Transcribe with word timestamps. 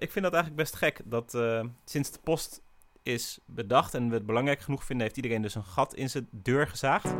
Ik 0.00 0.10
vind 0.10 0.24
dat 0.24 0.34
eigenlijk 0.34 0.62
best 0.62 0.76
gek 0.76 1.00
dat 1.04 1.34
uh, 1.34 1.64
sinds 1.84 2.10
de 2.10 2.18
post 2.18 2.62
is 3.02 3.38
bedacht 3.46 3.94
en 3.94 4.08
we 4.08 4.14
het 4.14 4.26
belangrijk 4.26 4.60
genoeg 4.60 4.84
vinden, 4.84 5.06
heeft 5.06 5.16
iedereen 5.16 5.42
dus 5.42 5.54
een 5.54 5.64
gat 5.64 5.94
in 5.94 6.10
zijn 6.10 6.28
deur 6.30 6.68
gezaagd. 6.68 7.14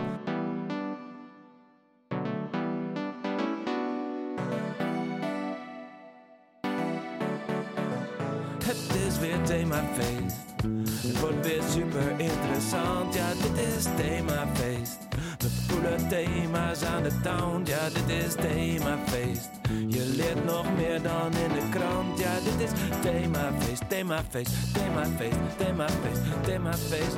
Het 8.64 8.94
is 9.06 9.18
weer 9.18 9.42
themafeest. 9.44 10.36
Het 11.06 11.20
wordt 11.20 11.46
weer 11.46 11.62
super 11.62 12.20
interessant. 12.20 13.14
Ja, 13.14 13.32
dit 13.34 13.58
is 13.76 13.84
themafeest. 13.84 14.98
We 15.38 15.48
voelen 15.68 16.08
thema's 16.08 16.82
aan 16.82 17.02
de 17.02 17.20
town. 17.22 17.62
Ja, 17.64 17.88
dit 17.88 18.08
is 18.08 18.34
themafeest. 18.34 19.50
Nog 20.34 20.76
meer 20.76 21.02
dan 21.02 21.32
in 21.32 21.52
de 21.52 21.68
krant. 21.70 22.18
Ja, 22.18 22.40
dit 22.40 22.60
is 22.60 22.70
themafeest, 23.02 23.88
themafeest, 23.88 24.74
themafeest, 24.74 25.58
themafeest, 25.58 26.44
themafeest. 26.44 27.16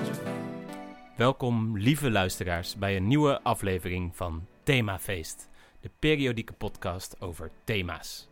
Welkom, 1.17 1.79
lieve 1.79 2.11
luisteraars, 2.11 2.77
bij 2.77 2.97
een 2.97 3.07
nieuwe 3.07 3.43
aflevering 3.43 4.17
van 4.17 4.47
Themafeest, 4.63 5.49
de 5.81 5.91
periodieke 5.99 6.53
podcast 6.53 7.21
over 7.21 7.51
thema's. 7.65 8.29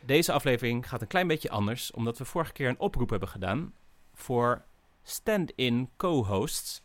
Deze 0.00 0.32
aflevering 0.32 0.88
gaat 0.88 1.00
een 1.00 1.06
klein 1.06 1.26
beetje 1.26 1.50
anders, 1.50 1.90
omdat 1.90 2.18
we 2.18 2.24
vorige 2.24 2.52
keer 2.52 2.68
een 2.68 2.80
oproep 2.80 3.10
hebben 3.10 3.28
gedaan 3.28 3.72
voor 4.14 4.64
stand-in 5.02 5.90
co-hosts. 5.96 6.82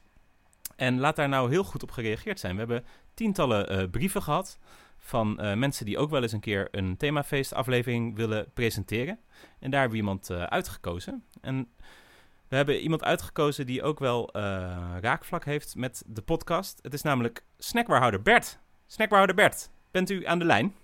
En 0.75 0.99
laat 0.99 1.15
daar 1.15 1.29
nou 1.29 1.49
heel 1.49 1.63
goed 1.63 1.83
op 1.83 1.91
gereageerd 1.91 2.39
zijn. 2.39 2.53
We 2.53 2.59
hebben 2.59 2.85
tientallen 3.13 3.71
uh, 3.71 3.89
brieven 3.89 4.21
gehad 4.21 4.59
van 4.99 5.37
uh, 5.41 5.53
mensen 5.53 5.85
die 5.85 5.97
ook 5.97 6.09
wel 6.09 6.21
eens 6.21 6.31
een 6.31 6.39
keer 6.39 6.67
een 6.71 6.97
themafeest-aflevering 6.97 8.15
willen 8.15 8.51
presenteren. 8.53 9.19
En 9.59 9.71
daar 9.71 9.79
hebben 9.79 9.97
we 9.97 10.03
iemand 10.03 10.29
uh, 10.29 10.43
uitgekozen. 10.43 11.23
En 11.41 11.67
we 12.47 12.55
hebben 12.55 12.79
iemand 12.79 13.03
uitgekozen 13.03 13.65
die 13.65 13.83
ook 13.83 13.99
wel 13.99 14.29
raakvlak 14.99 15.45
heeft 15.45 15.75
met 15.75 16.03
de 16.07 16.21
podcast. 16.21 16.79
Het 16.81 16.93
is 16.93 17.01
namelijk 17.01 17.43
snackbarhouder 17.57 18.21
Bert. 18.21 18.59
Snackbarhouder 18.87 19.35
Bert, 19.35 19.69
bent 19.91 20.09
u 20.09 20.25
aan 20.25 20.39
de 20.39 20.45
lijn? 20.45 20.75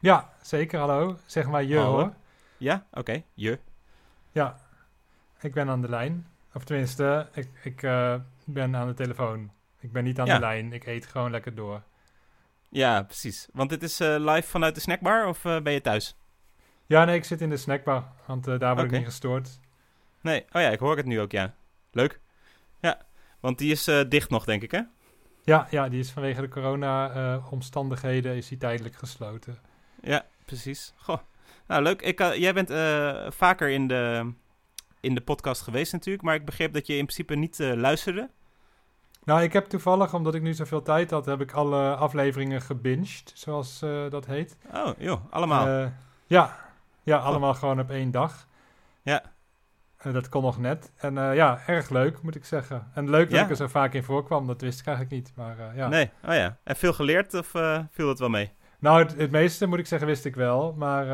Ja, 0.00 0.32
zeker. 0.42 0.78
Hallo. 0.78 1.16
Zeg 1.26 1.46
maar 1.48 1.64
je 1.64 1.76
Hallo. 1.76 1.90
hoor. 1.92 2.14
Ja, 2.56 2.86
oké. 2.92 3.22
Je. 3.34 3.58
Ja, 4.32 4.58
ik 5.40 5.52
ben 5.54 5.68
aan 5.68 5.80
de 5.80 5.88
lijn. 5.88 6.26
Of 6.54 6.64
tenminste, 6.64 7.28
ik, 7.32 7.48
ik 7.62 7.80
ben 8.44 8.76
aan 8.76 8.86
de 8.86 8.94
telefoon. 8.94 9.50
Ik 9.80 9.92
ben 9.92 10.04
niet 10.04 10.20
aan 10.20 10.26
Ja. 10.26 10.34
de 10.34 10.40
lijn. 10.40 10.72
Ik 10.72 10.86
eet 10.86 11.06
gewoon 11.06 11.30
lekker 11.30 11.54
door. 11.54 11.82
Ja, 12.74 13.02
precies. 13.02 13.48
Want 13.52 13.70
dit 13.70 13.82
is 13.82 14.00
eh, 14.00 14.16
live 14.18 14.48
vanuit 14.48 14.74
de 14.74 14.80
snackbar 14.80 15.26
of 15.26 15.44
eh, 15.44 15.60
ben 15.60 15.72
je 15.72 15.80
thuis? 15.80 16.16
Ja, 16.86 17.04
nee, 17.04 17.16
ik 17.16 17.24
zit 17.24 17.40
in 17.40 17.50
de 17.50 17.56
snackbar, 17.56 18.12
want 18.26 18.46
eh, 18.46 18.58
daar 18.58 18.74
word 18.74 18.86
ik 18.86 18.98
niet 18.98 19.04
gestoord. 19.04 19.60
Nee. 20.20 20.44
Oh 20.52 20.62
ja, 20.62 20.68
ik 20.70 20.78
hoor 20.78 20.96
het 20.96 21.06
nu 21.06 21.20
ook, 21.20 21.32
ja. 21.32 21.54
Leuk. 21.90 22.20
Ja, 22.80 23.00
want 23.40 23.58
die 23.58 23.72
is 23.72 23.84
dicht 24.08 24.30
nog, 24.30 24.44
denk 24.44 24.62
ik, 24.62 24.70
hè? 24.70 24.80
Ja, 25.42 25.66
ja, 25.70 25.88
die 25.88 26.00
is 26.00 26.10
vanwege 26.10 26.40
de 26.40 26.48
corona-omstandigheden 26.48 28.36
is 28.36 28.48
die 28.48 28.58
tijdelijk 28.58 28.94
gesloten. 28.94 29.58
Ja, 30.02 30.26
precies. 30.44 30.92
Goh. 30.96 31.18
Nou, 31.66 31.82
leuk. 31.82 32.02
Ik, 32.02 32.18
jij 32.18 32.54
bent 32.54 32.68
vaker 33.34 33.68
in 33.70 33.86
de, 33.88 34.32
in 35.00 35.14
de 35.14 35.20
podcast 35.20 35.62
geweest 35.62 35.92
natuurlijk, 35.92 36.24
maar 36.24 36.34
ik 36.34 36.44
begreep 36.44 36.72
dat 36.72 36.86
je 36.86 36.96
in 36.96 37.06
principe 37.06 37.34
niet 37.34 37.58
luisterde. 37.58 38.30
Nou, 39.24 39.42
ik 39.42 39.52
heb 39.52 39.64
toevallig, 39.64 40.14
omdat 40.14 40.34
ik 40.34 40.42
nu 40.42 40.54
zoveel 40.54 40.82
tijd 40.82 41.10
had, 41.10 41.26
heb 41.26 41.40
ik 41.40 41.52
alle 41.52 41.94
afleveringen 41.94 42.62
gebinged, 42.62 43.32
zoals 43.34 43.82
eh, 43.82 44.10
dat 44.10 44.26
heet. 44.26 44.56
Oh, 44.74 44.88
joh, 44.98 45.20
allemaal. 45.30 45.66
Eh, 45.66 45.86
ja, 46.26 46.56
ja, 47.02 47.18
allemaal 47.18 47.54
gewoon 47.54 47.80
op 47.80 47.90
één 47.90 48.10
dag. 48.10 48.46
Ja. 49.02 49.22
Eh, 49.96 50.12
dat 50.12 50.28
kon 50.28 50.42
nog 50.42 50.58
net. 50.58 50.92
En 50.96 51.14
ja, 51.14 51.60
erg 51.66 51.90
leuk, 51.90 52.22
moet 52.22 52.34
ik 52.34 52.44
zeggen. 52.44 52.90
En 52.94 53.10
leuk 53.10 53.30
dat 53.30 53.38
Ja? 53.38 53.44
ik 53.44 53.50
er 53.50 53.56
zo 53.56 53.66
vaak 53.66 53.94
in 53.94 54.04
voorkwam, 54.04 54.46
dat 54.46 54.60
wist 54.60 54.80
ik 54.80 54.86
eigenlijk 54.86 55.16
niet. 55.16 55.32
Maar 55.36 55.76
ja. 55.76 55.88
Nee, 55.88 56.10
oh 56.24 56.34
ja. 56.34 56.56
En 56.64 56.76
veel 56.76 56.92
geleerd 56.92 57.34
of 57.34 57.48
viel 57.90 58.08
het 58.08 58.18
wel 58.18 58.28
mee? 58.28 58.52
Nou, 58.78 59.02
het, 59.02 59.16
het 59.16 59.30
meeste 59.30 59.66
moet 59.66 59.78
ik 59.78 59.86
zeggen 59.86 60.08
wist 60.08 60.24
ik 60.24 60.34
wel. 60.34 60.74
Maar 60.76 61.06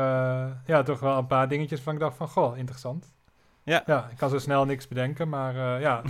ja, 0.65 0.83
toch 0.83 0.99
wel 0.99 1.17
een 1.17 1.27
paar 1.27 1.47
dingetjes 1.47 1.81
van 1.81 1.93
ik 1.93 1.99
dacht 1.99 2.17
van, 2.17 2.27
goh, 2.27 2.57
interessant. 2.57 3.13
Ja. 3.63 3.83
Ja, 3.85 4.07
ik 4.11 4.17
kan 4.17 4.29
zo 4.29 4.37
snel 4.37 4.65
niks 4.65 4.87
bedenken, 4.87 5.29
maar 5.29 5.75
eh, 5.75 5.81
ja. 5.81 6.01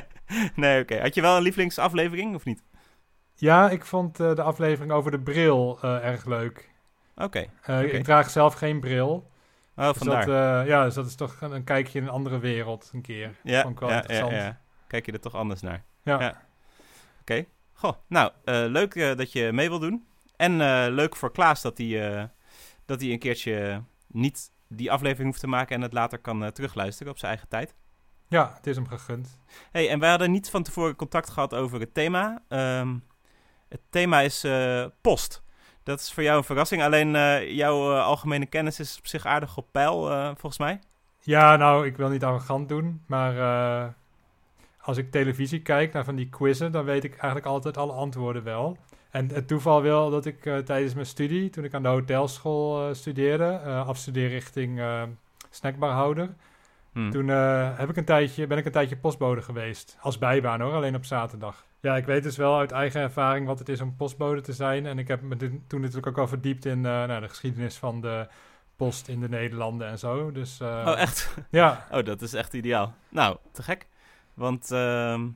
nee, 0.54 0.82
oké. 0.82 1.00
Had 1.00 1.14
je 1.14 1.20
wel 1.20 1.36
een 1.36 1.42
lievelingsaflevering 1.42 2.34
of 2.34 2.44
niet? 2.44 2.62
Ja, 3.34 3.70
ik 3.70 3.84
vond 3.84 4.20
eh, 4.20 4.34
de 4.34 4.42
aflevering 4.42 4.92
over 4.92 5.10
de 5.10 5.20
bril 5.20 5.78
eh, 5.82 6.04
erg 6.04 6.24
leuk. 6.24 6.70
Oké. 7.16 7.46
Ik 7.82 8.04
draag 8.04 8.30
zelf 8.30 8.54
geen 8.54 8.80
bril. 8.80 9.30
Oh, 9.76 9.88
Dus 9.88 9.96
vandaar. 9.96 10.26
dat, 10.26 10.66
ja, 10.66 10.84
dus 10.84 10.94
dat 10.94 11.06
is 11.06 11.14
toch 11.14 11.40
een, 11.40 11.52
een 11.52 11.64
kijkje 11.64 11.98
in 11.98 12.04
een 12.04 12.10
andere 12.10 12.38
wereld 12.38 12.90
een 12.92 13.02
keer. 13.02 13.34
ja, 13.42 13.62
vond 13.62 13.74
ik 13.74 13.80
wel 13.80 13.88
ja, 13.88 13.94
ja, 13.94 14.00
interessant. 14.00 14.32
ja. 14.42 14.60
Kijk 14.86 15.06
je 15.06 15.12
er 15.12 15.20
toch 15.20 15.34
anders 15.34 15.60
naar? 15.60 15.84
Ja. 16.02 16.20
Ja. 16.20 16.42
Oké. 17.20 17.44
Goh, 17.72 17.92
nou, 18.06 18.32
leuk 18.44 19.16
dat 19.16 19.32
je 19.32 19.52
mee 19.52 19.68
wil 19.68 19.78
doen. 19.78 20.06
En 20.36 20.56
leuk 20.94 21.16
voor 21.16 21.32
Klaas 21.32 21.62
dat 21.62 21.78
hij, 21.78 22.30
dat 22.84 23.00
hij 23.00 23.10
een 23.10 23.18
keertje 23.18 23.82
niet 24.06 24.50
die 24.68 24.92
aflevering 24.92 25.28
hoeft 25.28 25.40
te 25.40 25.46
maken 25.46 25.76
en 25.76 25.82
het 25.82 25.92
later 25.92 26.18
kan 26.18 26.44
eh, 26.44 26.50
terugluisteren 26.50 27.12
op 27.12 27.18
zijn 27.18 27.30
eigen 27.30 27.48
tijd. 27.48 27.74
ja, 28.28 28.52
het 28.56 28.66
is 28.66 28.76
hem 28.76 28.88
gegund. 28.88 29.38
hey, 29.70 29.90
en 29.90 29.98
wij 29.98 30.10
hadden 30.10 30.30
niet 30.30 30.50
van 30.50 30.62
tevoren 30.62 30.96
contact 30.96 31.30
gehad 31.30 31.54
over 31.54 31.80
het 31.80 31.94
thema. 31.94 32.42
Ehm, 32.48 32.98
het 33.68 33.80
thema 33.90 34.20
is 34.20 34.44
eh, 34.44 34.84
post. 35.00 35.44
Dat 35.82 36.00
is 36.00 36.12
voor 36.12 36.22
jou 36.22 36.38
een 36.38 36.44
verrassing. 36.44 36.82
Alleen 36.82 37.16
eh, 37.16 37.50
jouw 37.50 37.96
algemene 37.98 38.46
kennis 38.46 38.80
is 38.80 38.98
op 38.98 39.06
zich 39.06 39.26
aardig 39.26 39.56
op 39.56 39.68
peil, 39.72 40.02
volgens 40.34 40.58
mij. 40.58 40.80
Ja, 41.26 41.56
nou, 41.56 41.86
ik 41.86 41.96
wil 41.96 42.08
niet 42.08 42.24
arrogant 42.24 42.68
doen, 42.68 43.02
maar 43.06 43.38
eh, 43.38 43.88
als 44.80 44.96
ik 44.96 45.10
televisie 45.10 45.62
kijk 45.62 45.92
naar 45.92 46.04
van 46.04 46.16
die 46.16 46.28
quizzen, 46.28 46.72
dan 46.72 46.84
weet 46.84 47.04
ik 47.04 47.10
eigenlijk 47.10 47.46
altijd 47.46 47.76
alle 47.76 47.92
antwoorden 47.92 48.42
wel. 48.42 48.76
En 49.16 49.28
het 49.28 49.48
toeval 49.48 49.82
wil 49.82 50.10
dat 50.10 50.26
ik 50.26 50.46
eh, 50.46 50.56
tijdens 50.58 50.94
mijn 50.94 51.06
studie, 51.06 51.50
toen 51.50 51.64
ik 51.64 51.74
aan 51.74 51.82
de 51.82 51.88
hotelschool 51.88 52.88
eh, 52.88 52.94
studeerde, 52.94 53.60
eh 53.64 53.88
afstudeer 53.88 54.28
richting 54.28 54.80
snackbarhouder, 55.50 56.34
Hm. 56.92 57.10
toen 57.10 57.28
heb 57.28 57.88
ik 57.90 57.96
een 57.96 58.04
tijdje, 58.04 58.46
ben 58.46 58.58
ik 58.58 58.64
een 58.64 58.72
tijdje 58.72 58.96
postbode 58.96 59.42
geweest. 59.42 59.96
Als 60.00 60.18
bijbaan 60.18 60.60
hoor, 60.60 60.72
alleen 60.72 60.94
op 60.94 61.04
zaterdag. 61.04 61.64
Ja, 61.80 61.96
ik 61.96 62.06
weet 62.06 62.22
dus 62.22 62.36
wel 62.36 62.58
uit 62.58 62.72
eigen 62.72 63.00
ervaring 63.00 63.46
wat 63.46 63.58
het 63.58 63.68
is 63.68 63.80
om 63.80 63.96
postbode 63.96 64.40
te 64.40 64.52
zijn. 64.52 64.86
En 64.86 64.98
ik 64.98 65.08
heb 65.08 65.22
me 65.22 65.36
toen 65.66 65.80
natuurlijk 65.80 66.06
ook 66.06 66.18
al 66.18 66.28
verdiept 66.28 66.64
in 66.64 66.80
nou, 66.80 67.20
de 67.20 67.28
geschiedenis 67.28 67.76
van 67.76 68.00
de 68.00 68.26
post 68.76 69.08
in 69.08 69.20
de 69.20 69.28
Nederlanden 69.28 69.88
en 69.88 69.98
zo. 69.98 70.32
Dus 70.32 70.60
Oh, 70.60 70.94
echt? 70.98 71.34
ja, 71.50 71.86
Oh, 71.90 72.04
dat 72.04 72.22
is 72.22 72.34
echt 72.34 72.52
ideaal. 72.52 72.94
Nou, 73.08 73.36
te 73.52 73.62
gek. 73.62 73.86
Want 74.34 74.70
ehm, 74.70 75.26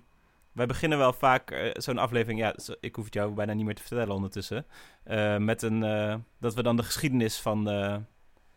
wij 0.52 0.66
beginnen 0.66 0.98
wel 0.98 1.12
vaak 1.12 1.50
eh, 1.50 1.70
zo'n 1.72 1.98
aflevering. 1.98 2.40
Ja, 2.40 2.54
zo- 2.56 2.74
ik 2.80 2.94
hoef 2.94 3.04
het 3.04 3.14
jou 3.14 3.32
bijna 3.34 3.52
niet 3.52 3.64
meer 3.64 3.74
te 3.74 3.82
vertellen 3.82 4.14
ondertussen. 4.14 4.66
eh, 5.04 5.36
met 5.36 5.62
een. 5.62 5.82
eh, 5.82 6.14
dat 6.38 6.54
we 6.54 6.62
dan 6.62 6.76
de 6.76 6.82
geschiedenis 6.82 7.38
van, 7.40 7.68
eh, 7.70 7.96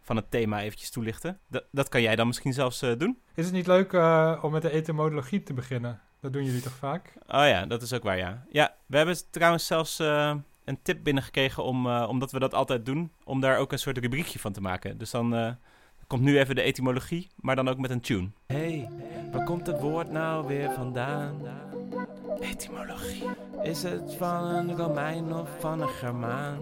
van 0.02 0.16
het 0.16 0.31
thema 0.31 0.62
eventjes 0.62 0.90
toelichten. 0.90 1.40
Dat- 1.48 1.66
dat 1.72 1.90
kan 1.90 2.02
jij 2.02 2.16
dan 2.16 2.28
misschien 2.28 2.54
zelfs 2.54 2.81
eh, 2.81 2.92
doen? 2.98 3.20
Is 3.36 3.46
het 3.46 3.54
niet 3.54 3.68
leuk 3.68 3.94
eh, 3.94 4.40
om 4.42 4.52
met 4.52 4.62
de 4.62 4.70
etymologie 4.70 5.44
te 5.44 5.54
beginnen? 5.54 6.00
Dat 6.20 6.34
doen 6.34 6.44
jullie 6.44 6.62
toch 6.62 6.74
vaak? 6.76 7.14
Oh 7.28 7.48
ja, 7.48 7.66
dat 7.66 7.81
is 7.81 7.94
ook 7.94 8.04
waar, 8.04 8.18
ja. 8.18 8.46
Ja, 8.50 8.75
we 8.86 8.98
hebben 8.98 9.16
trouwens 9.31 9.66
zelfs 9.68 10.00
eh, 10.00 10.36
een 10.66 10.80
tip 10.81 11.04
binnengekregen 11.04 11.64
om, 11.64 11.88
eh, 11.88 12.06
omdat 12.10 12.31
we 12.31 12.40
dat 12.40 12.54
altijd 12.54 12.86
doen, 12.86 13.12
om 13.24 13.40
daar 13.42 13.58
ook 13.58 13.72
een 13.72 13.80
soort 13.80 13.98
rubriekje 13.98 14.40
van 14.40 14.52
te 14.54 14.62
maken. 14.62 14.98
Dus 14.98 15.12
dan 15.12 15.36
eh, 15.36 15.52
komt 16.08 16.22
nu 16.22 16.40
even 16.40 16.56
de 16.56 16.62
etymologie, 16.62 17.30
maar 17.36 17.56
dan 17.56 17.68
ook 17.70 17.78
met 17.78 17.90
een 17.92 18.02
tune. 18.02 18.30
Hey, 18.46 18.90
waar 19.31 19.44
komt 19.46 19.68
het 19.68 19.80
woord 19.80 20.12
nou 20.12 20.48
weer 20.48 20.72
vandaan? 20.72 21.36
Etymologie. 22.44 23.24
Is 23.62 23.84
het 23.84 24.16
van 24.18 24.44
een 24.44 24.78
Romein 24.78 25.34
of 25.34 25.50
van 25.59 25.81
een 25.81 25.90
Germaan? 25.90 26.58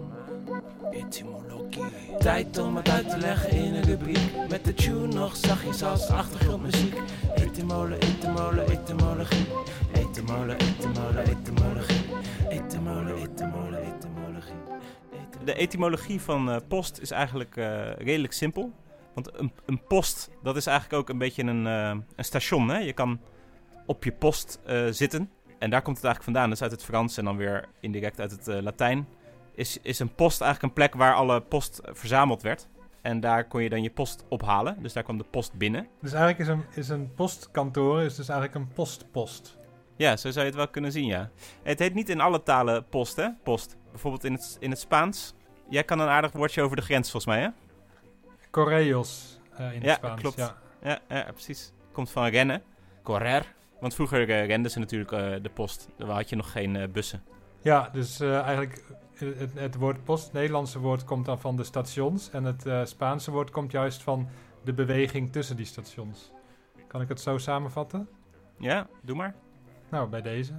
Etymologie. 0.90 1.84
Tijd 2.18 2.58
om 2.58 2.76
het 2.76 2.88
uit 2.88 3.10
te 3.10 3.18
leggen 3.18 3.50
in 3.50 3.74
een 3.74 3.82
rubriek. 3.82 4.48
Met 4.48 4.64
de 4.64 4.74
tune 4.74 5.06
nog 5.06 5.36
zachtjes 5.36 5.82
als 5.82 6.08
achtergrondmuziek. 6.08 6.94
Etymole, 7.34 7.96
etymole, 7.98 8.62
etymologie. 8.64 9.46
Etymole, 9.92 10.54
etymole, 10.54 11.20
etymologie. 11.20 12.04
Etymole, 12.48 13.14
etymole, 13.14 13.76
etymologie. 13.76 14.54
De 15.44 15.54
etymologie 15.54 16.20
van 16.20 16.50
eh, 16.50 16.56
post 16.68 16.98
is 16.98 17.10
eigenlijk 17.10 17.56
eh, 17.56 17.92
redelijk 17.96 18.32
simpel. 18.32 18.72
Want 19.14 19.38
een, 19.38 19.52
een 19.66 19.82
post, 19.86 20.30
dat 20.42 20.56
is 20.56 20.66
eigenlijk 20.66 21.02
ook 21.02 21.08
een 21.08 21.18
beetje 21.18 21.42
een, 21.42 21.66
eh, 21.66 21.96
een 22.16 22.24
station. 22.24 22.68
Hè? 22.68 22.78
Je 22.78 22.92
kan 22.92 23.20
op 23.86 24.04
je 24.04 24.12
post 24.12 24.60
zitten. 24.90 25.30
En 25.62 25.70
daar 25.70 25.82
komt 25.82 25.96
het 25.96 26.04
eigenlijk 26.06 26.24
vandaan. 26.24 26.44
Dat 26.48 26.56
is 26.56 26.62
uit 26.62 26.70
het 26.80 26.84
Frans 26.84 27.16
en 27.16 27.24
dan 27.24 27.36
weer 27.36 27.64
indirect 27.80 28.20
uit 28.20 28.30
het 28.30 28.48
eh, 28.48 28.62
Latijn. 28.62 29.08
Is, 29.54 29.78
is 29.82 29.98
een 29.98 30.14
post 30.14 30.40
eigenlijk 30.40 30.72
een 30.72 30.82
plek 30.82 30.94
waar 30.94 31.14
alle 31.14 31.40
post 31.40 31.78
eh, 31.78 31.94
verzameld 31.94 32.42
werd. 32.42 32.68
En 33.02 33.20
daar 33.20 33.44
kon 33.48 33.62
je 33.62 33.68
dan 33.68 33.82
je 33.82 33.90
post 33.90 34.24
ophalen. 34.28 34.82
Dus 34.82 34.92
daar 34.92 35.02
kwam 35.02 35.18
de 35.18 35.24
post 35.30 35.52
binnen. 35.54 35.88
Dus 36.00 36.12
eigenlijk 36.12 36.38
is 36.38 36.48
een, 36.48 36.64
is 36.74 36.88
een 36.88 37.14
postkantoor 37.14 38.02
is 38.02 38.14
dus 38.14 38.28
eigenlijk 38.28 38.58
een 38.60 38.72
postpost. 38.72 39.56
Ja, 39.96 40.16
zo 40.16 40.30
zou 40.30 40.38
je 40.44 40.50
het 40.50 40.54
wel 40.60 40.68
kunnen 40.68 40.92
zien, 40.92 41.06
ja. 41.06 41.30
Het 41.62 41.78
heet 41.78 41.94
niet 41.94 42.08
in 42.08 42.20
alle 42.20 42.42
talen 42.42 42.84
post, 42.88 43.16
hè? 43.16 43.28
Post. 43.42 43.76
Bijvoorbeeld 43.90 44.24
in 44.24 44.32
het, 44.32 44.56
in 44.60 44.70
het 44.70 44.78
Spaans. 44.80 45.34
Jij 45.68 45.84
kan 45.84 45.98
een 45.98 46.08
aardig 46.08 46.32
woordje 46.32 46.62
over 46.62 46.76
de 46.76 46.82
grens, 46.82 47.10
volgens 47.10 47.34
mij, 47.34 47.42
hè? 47.42 47.48
Correos. 48.50 49.38
eh, 49.56 49.66
in 49.66 49.74
het 49.74 49.84
Ja, 49.84 49.94
Spaans. 49.94 50.20
klopt. 50.20 50.36
Ja. 50.36 50.56
Ja, 50.82 50.98
ja, 51.08 51.22
precies. 51.32 51.72
Komt 51.92 52.10
van 52.10 52.26
rennen. 52.26 52.62
Correr. 53.02 53.54
Want 53.82 53.94
vroeger 53.94 54.30
eh, 54.30 54.46
renden 54.46 54.70
ze 54.70 54.78
natuurlijk 54.78 55.12
eh, 55.12 55.32
de 55.42 55.50
post. 55.50 55.88
Dan 55.96 56.08
had 56.08 56.28
je 56.28 56.36
nog 56.36 56.52
geen 56.52 56.76
eh, 56.76 56.88
bussen. 56.88 57.22
Ja, 57.62 57.88
dus 57.92 58.20
eh, 58.20 58.40
eigenlijk 58.40 58.84
het, 59.14 59.50
het, 59.54 59.74
woord 59.74 60.04
post, 60.04 60.24
het 60.24 60.32
Nederlandse 60.32 60.78
woord, 60.78 61.04
komt 61.04 61.24
dan 61.24 61.40
van 61.40 61.56
de 61.56 61.64
stations. 61.64 62.30
En 62.30 62.44
het 62.44 62.66
eh, 62.66 62.84
Spaanse 62.84 63.30
woord 63.30 63.50
komt 63.50 63.72
juist 63.72 64.02
van 64.02 64.28
de 64.64 64.72
beweging 64.72 65.32
tussen 65.32 65.56
die 65.56 65.66
stations. 65.66 66.30
Kan 66.86 67.00
ik 67.00 67.08
het 67.08 67.20
zo 67.20 67.38
samenvatten? 67.38 68.08
Ja, 68.58 68.86
doe 69.02 69.16
maar. 69.16 69.34
Nou, 69.90 70.08
bij 70.08 70.22
deze. 70.22 70.52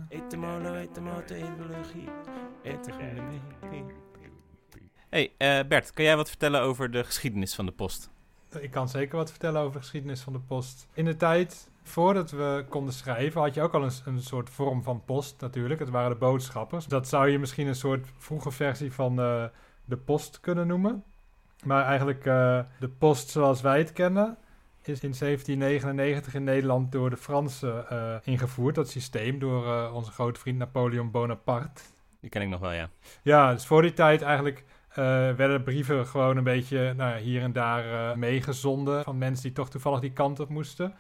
Hey, 5.10 5.34
eh, 5.38 5.68
Bert, 5.68 5.94
kan 5.94 6.06
jij 6.06 6.16
wat 6.16 6.30
vertellen 6.30 6.62
over 6.62 6.92
de 6.92 7.04
geschiedenis 7.04 7.56
van 7.56 7.66
de 7.66 7.72
post? 7.72 8.13
Ik 8.62 8.72
kan 8.72 8.90
zeker 8.90 9.18
wat 9.18 9.30
vertellen 9.30 9.62
over 9.62 9.74
de 9.74 9.80
geschiedenis 9.80 10.22
van 10.22 10.34
de 10.34 10.40
post. 10.40 10.88
In 10.94 11.06
de 11.06 11.16
tijd 11.16 11.72
voordat 11.84 12.32
we 12.32 12.66
konden 12.70 12.94
schrijven, 12.94 13.42
had 13.42 13.54
je 13.54 13.62
ook 13.62 13.74
al 13.74 13.84
een, 13.84 13.92
een 14.06 14.22
soort 14.22 14.50
vorm 14.50 14.84
van 14.84 15.04
post 15.06 15.42
natuurlijk. 15.42 15.80
Het 15.80 15.90
waren 15.90 16.10
de 16.10 16.16
boodschappers. 16.16 16.86
Dat 16.86 17.08
zou 17.08 17.30
je 17.30 17.40
misschien 17.40 17.68
een 17.68 17.76
soort 17.76 18.08
vroege 18.18 18.52
versie 18.52 18.94
van 18.94 19.20
eh, 19.20 19.44
de 19.86 19.98
post 19.98 20.40
kunnen 20.40 20.68
noemen. 20.68 21.04
Maar 21.64 21.86
eigenlijk 21.86 22.26
eh, 22.26 22.60
de 22.80 22.90
post 22.90 23.30
zoals 23.30 23.62
wij 23.62 23.78
het 23.78 23.94
kennen, 23.94 24.38
is 24.82 25.00
in 25.00 25.16
1799 25.20 26.34
in 26.34 26.44
Nederland 26.44 26.92
door 26.92 27.10
de 27.10 27.18
Fransen 27.18 27.90
eh, 27.90 28.16
ingevoerd. 28.24 28.76
Dat 28.76 28.90
systeem 28.90 29.40
door 29.40 29.92
onze 29.92 30.12
grote 30.12 30.40
vriend 30.40 30.58
Napoleon 30.58 31.12
Bonaparte. 31.12 31.82
Die 32.20 32.30
ken 32.30 32.42
ik 32.42 32.50
nog 32.50 32.60
wel, 32.60 32.72
ja. 32.72 32.90
Ja, 33.22 33.54
dus 33.54 33.66
voor 33.66 33.82
die 33.82 33.94
tijd 33.94 34.22
eigenlijk 34.22 34.64
eh, 34.94 35.32
werden 35.36 35.64
brieven 35.64 36.08
gewoon 36.08 36.38
een 36.38 36.44
beetje 36.44 36.94
nou, 36.94 37.20
hier 37.20 37.42
en 37.42 37.54
daar 37.54 38.10
eh, 38.12 38.16
meegezonden 38.16 39.04
van 39.04 39.18
mensen 39.18 39.44
die 39.44 39.52
toch 39.52 39.70
toevallig 39.70 40.00
die 40.00 40.12
kant 40.14 40.40
op 40.40 40.50
moesten. 40.50 40.94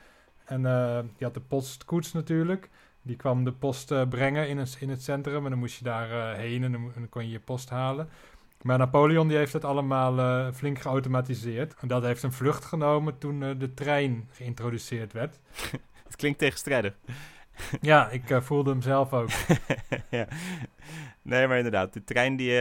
En 0.45 0.65
eh 0.65 0.99
je 1.17 1.23
had 1.25 1.33
de 1.33 1.39
postkoets 1.39 2.13
natuurlijk. 2.13 2.69
Die 3.01 3.15
kwam 3.15 3.43
de 3.43 3.51
post 3.51 4.09
brengen 4.09 4.47
in 4.49 4.57
het, 4.57 4.77
in 4.79 4.89
het 4.89 5.03
centrum 5.03 5.43
en 5.43 5.49
dan 5.49 5.59
moest 5.59 5.77
je 5.77 5.83
daar 5.83 6.35
heen 6.35 6.63
en 6.63 6.71
dan, 6.71 6.81
mo- 6.81 6.87
en 6.87 6.99
dan 6.99 7.09
kon 7.09 7.25
je 7.25 7.31
je 7.31 7.39
post 7.39 7.69
halen. 7.69 8.09
Maar 8.61 8.77
Napoleon 8.77 9.27
die 9.27 9.37
heeft 9.37 9.53
het 9.53 9.65
allemaal 9.65 10.51
flink 10.53 10.79
geautomatiseerd. 10.79 11.75
En 11.79 11.87
dat 11.87 12.03
heeft 12.03 12.23
een 12.23 12.31
vlucht 12.31 12.65
genomen 12.65 13.17
toen 13.17 13.39
de 13.39 13.73
trein 13.73 14.29
geïntroduceerd 14.31 15.13
werd. 15.13 15.39
Het 16.03 16.15
klinkt 16.15 16.39
tegenstrijdig. 16.39 16.93
ja, 17.81 18.09
ik 18.09 18.23
voelde 18.41 18.69
hem 18.69 18.81
zelf 18.81 19.13
ook. 19.13 19.29
ja. 20.09 20.27
Nee, 21.21 21.47
maar 21.47 21.57
inderdaad. 21.57 21.93
De 21.93 22.03
trein, 22.03 22.35
die, 22.35 22.59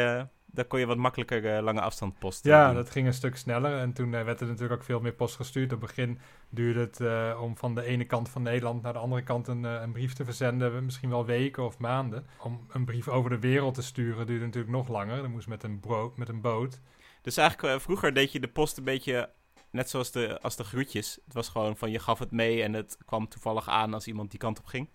daar 0.53 0.65
kon 0.65 0.79
je 0.79 0.87
wat 0.87 0.97
makkelijker 0.97 1.57
eh, 1.57 1.63
lange 1.63 1.81
afstand 1.81 2.19
posten. 2.19 2.51
Ja, 2.51 2.67
doen. 2.67 2.75
dat 2.75 2.91
ging 2.91 3.07
een 3.07 3.15
stuk 3.15 3.37
sneller. 3.37 3.79
En 3.79 3.93
toen 3.93 4.15
eh, 4.15 4.25
werd 4.25 4.41
er 4.41 4.47
natuurlijk 4.47 4.81
ook 4.81 4.87
veel 4.87 5.01
meer 5.01 5.13
post 5.13 5.37
gestuurd. 5.37 5.73
Op 5.73 5.81
het 5.81 5.95
begin 5.95 6.19
duurde 6.49 6.81
het 6.81 7.01
eh, 7.01 7.41
om 7.43 7.57
van 7.57 7.75
de 7.75 7.83
ene 7.83 8.05
kant 8.05 8.29
van 8.29 8.43
Nederland 8.43 8.83
naar 8.83 8.93
de 8.93 8.99
andere 8.99 9.23
kant 9.23 9.49
een, 9.49 9.65
een 9.65 9.93
brief 9.93 10.13
te 10.13 10.25
verzenden. 10.25 10.85
Misschien 10.85 11.11
wel 11.11 11.25
weken 11.25 11.65
of 11.65 11.79
maanden. 11.79 12.27
Om 12.39 12.67
een 12.69 12.85
brief 12.85 13.09
over 13.09 13.31
de 13.31 13.39
wereld 13.39 13.75
te 13.75 13.83
sturen 13.83 14.27
duurde 14.27 14.45
natuurlijk 14.45 14.73
nog 14.73 14.89
langer. 14.89 15.17
Dat 15.17 15.29
moest 15.29 15.49
met 15.49 15.63
een, 15.63 15.81
met 16.17 16.29
een 16.29 16.41
boot. 16.41 16.81
Dus 17.23 17.37
eigenlijk, 17.37 17.81
vroeger 17.81 18.15
deed 18.15 18.33
je 18.33 18.41
de 18.41 18.49
post 18.49 18.79
een 18.79 18.85
beetje 18.85 19.31
net 19.71 19.91
zoals 19.91 20.11
de, 20.11 20.41
als 20.41 20.57
de 20.57 20.65
groetjes. 20.65 21.19
Het 21.25 21.35
was 21.35 21.49
gewoon 21.49 21.77
van 21.77 21.91
je 21.91 21.99
gaf 21.99 22.19
het 22.19 22.31
mee 22.31 22.63
en 22.63 22.73
het 22.73 22.99
kwam 23.05 23.29
toevallig 23.29 23.69
aan 23.69 23.95
als 23.95 24.07
iemand 24.07 24.31
die 24.31 24.41
kant 24.41 24.59
op 24.59 24.67
ging. 24.67 24.89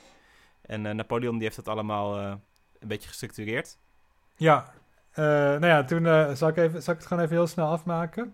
En 0.62 0.95
Napoleon 0.95 1.33
die 1.33 1.44
heeft 1.44 1.56
dat 1.56 1.68
allemaal 1.68 2.18
een 2.80 2.88
beetje 2.88 3.07
gestructureerd. 3.07 3.77
Ja, 4.36 4.74
nou 5.24 5.66
ja, 5.66 5.84
toen 5.84 6.06
eh, 6.06 6.31
zal, 6.34 6.50
ik 6.50 6.58
even, 6.58 6.84
zal 6.84 6.94
ik 6.94 7.00
het 7.00 7.08
gewoon 7.08 7.24
even 7.24 7.36
heel 7.36 7.48
snel 7.48 7.68
afmaken. 7.68 8.34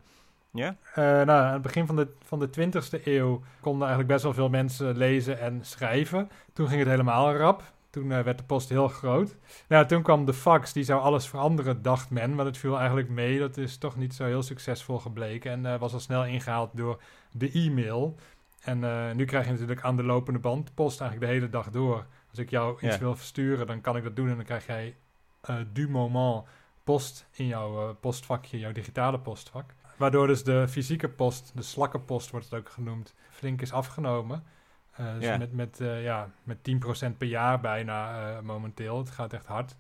Ja? 0.52 0.76
Eh, 0.94 1.04
nou, 1.04 1.30
aan 1.30 1.54
het 1.54 1.62
begin 1.62 1.86
van 1.86 1.96
de, 1.96 2.08
van 2.26 2.40
de 2.40 2.48
20e 2.48 3.04
eeuw 3.04 3.42
konden 3.60 3.82
eigenlijk 3.88 4.10
best 4.12 4.24
wel 4.24 4.34
veel 4.34 4.50
mensen 4.50 4.98
lezen 4.98 5.40
en 5.40 5.60
schrijven. 5.62 6.30
Toen 6.54 6.68
ging 6.68 6.80
het 6.80 6.90
helemaal 6.90 7.36
rap. 7.36 7.64
Toen 7.90 8.12
eh, 8.12 8.20
werd 8.24 8.38
de 8.38 8.44
post 8.44 8.70
heel 8.70 8.88
groot. 8.88 9.36
Nou, 9.68 9.86
toen 9.86 10.02
kwam 10.02 10.26
de 10.26 10.34
fax, 10.34 10.74
die 10.74 10.84
zou 10.84 11.02
alles 11.02 11.28
veranderen, 11.28 11.82
dacht 11.82 12.10
men. 12.10 12.36
Maar 12.36 12.46
dat 12.46 12.58
viel 12.58 12.78
eigenlijk 12.78 13.10
mee. 13.10 13.40
Dat 13.40 13.58
is 13.58 13.78
toch 13.78 13.96
niet 13.96 14.14
zo 14.14 14.26
heel 14.26 14.44
succesvol 14.44 15.00
gebleken. 15.00 15.52
En 15.52 15.66
eh, 15.66 15.80
was 15.80 15.94
al 15.94 16.00
snel 16.00 16.26
ingehaald 16.26 16.70
door 16.74 17.02
de 17.32 17.52
e-mail. 17.52 18.16
En 18.64 18.84
eh, 18.84 19.12
nu 19.16 19.26
krijg 19.26 19.46
je 19.46 19.52
natuurlijk 19.52 19.82
aan 19.82 19.96
de 19.96 20.04
lopende 20.04 20.40
band 20.40 20.74
post 20.74 21.02
eigenlijk 21.02 21.32
de 21.32 21.38
hele 21.38 21.52
dag 21.52 21.70
door. 21.70 22.06
Als 22.30 22.40
ik 22.40 22.50
jou 22.50 22.74
iets 22.74 22.96
Ja. 22.96 23.00
wil 23.00 23.16
versturen, 23.16 23.68
dan 23.68 23.82
kan 23.82 23.98
ik 23.98 24.04
dat 24.04 24.16
doen. 24.16 24.30
En 24.30 24.36
dan 24.36 24.46
krijg 24.46 24.66
jij 24.66 24.96
eh, 25.42 25.56
du 25.74 25.90
moment 25.90 26.44
post 26.84 27.28
in 27.32 27.48
jouw 27.48 27.90
eh, 27.90 27.96
postvakje, 28.00 28.60
jouw 28.60 28.72
digitale 28.72 29.20
postvak. 29.20 29.74
Waardoor 29.98 30.28
dus 30.28 30.44
de 30.44 30.68
fysieke 30.68 31.10
post, 31.10 31.52
de 31.56 31.62
slakkenpost 31.62 32.30
wordt 32.30 32.50
het 32.50 32.60
ook 32.60 32.70
genoemd, 32.70 33.14
flink 33.30 33.62
is 33.62 33.72
afgenomen. 33.72 34.44
Eh, 34.92 35.14
dus 35.20 35.38
met, 35.38 35.54
met, 35.54 35.80
eh, 35.80 36.04
ja, 36.04 36.30
met 36.44 36.58
10% 36.64 37.18
per 37.18 37.28
jaar 37.28 37.60
bijna 37.60 38.42
momenteel. 38.42 38.98
Het 38.98 39.10
gaat 39.10 39.34
echt 39.34 39.46
hard. 39.46 39.76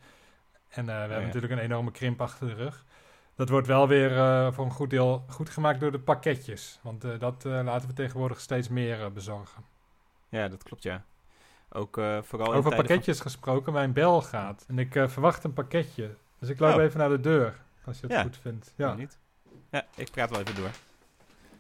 En 0.69 0.85
we 0.85 0.91
hebben 0.91 1.19
ja. 1.19 1.25
natuurlijk 1.25 1.53
een 1.53 1.59
enorme 1.59 1.91
krimp 1.91 2.21
achter 2.21 2.47
de 2.47 2.53
rug. 2.53 2.85
Dat 3.35 3.49
wordt 3.49 3.67
wel 3.67 3.87
weer 3.87 4.09
voor 4.53 4.65
een 4.65 4.71
goed 4.71 4.89
deel 4.89 5.25
goed 5.27 5.49
gemaakt 5.49 5.79
door 5.79 5.91
de 5.91 5.99
pakketjes. 5.99 6.79
Want 6.81 7.01
dat 7.01 7.43
laten 7.43 7.89
we 7.89 7.93
tegenwoordig 7.93 8.39
steeds 8.39 8.67
meer 8.69 9.11
bezorgen. 9.11 9.63
Ja, 10.29 10.47
dat 10.47 10.63
klopt, 10.63 10.83
ja. 10.83 11.03
Ook 11.69 12.01
vooral 12.21 12.53
Over 12.53 12.75
pakketjes 12.75 13.19
gesproken, 13.19 13.73
mijn 13.73 13.93
bel 13.93 14.21
gaat. 14.21 14.65
En 14.67 14.79
ik 14.79 14.91
verwacht 15.07 15.43
een 15.43 15.53
pakketje. 15.53 16.15
Dus 16.43 16.51
ik 16.51 16.59
loop 16.59 16.75
Oh. 16.75 16.81
even 16.83 16.99
naar 16.99 17.09
de 17.09 17.19
deur, 17.19 17.55
als 17.85 17.95
je 17.99 18.01
het 18.07 18.11
Ja. 18.15 18.21
goed 18.21 18.37
vindt. 18.37 18.73
Ja. 18.75 18.93
Niet? 18.93 19.17
Ja, 19.71 19.85
ik 19.95 20.11
praat 20.11 20.29
wel 20.29 20.39
even 20.39 20.55
door. 20.55 20.71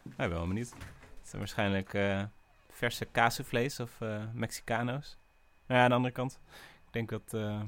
Ben 0.03 0.29
wel 0.29 0.47
benieuwd. 0.47 0.69
Het 0.69 1.27
zijn 1.29 1.37
waarschijnlijk 1.37 1.93
eh, 1.93 2.23
verse 2.69 3.05
kazenvlees 3.05 3.79
of 3.79 4.01
eh 4.01 4.23
Mexicano's. 4.33 5.17
Maar 5.65 5.77
ja, 5.77 5.83
aan 5.83 5.89
de 5.89 5.95
andere 5.95 6.13
kant. 6.13 6.39
Ik 6.87 6.93
denk 6.93 7.09
dat 7.09 7.33
eh, 7.33 7.61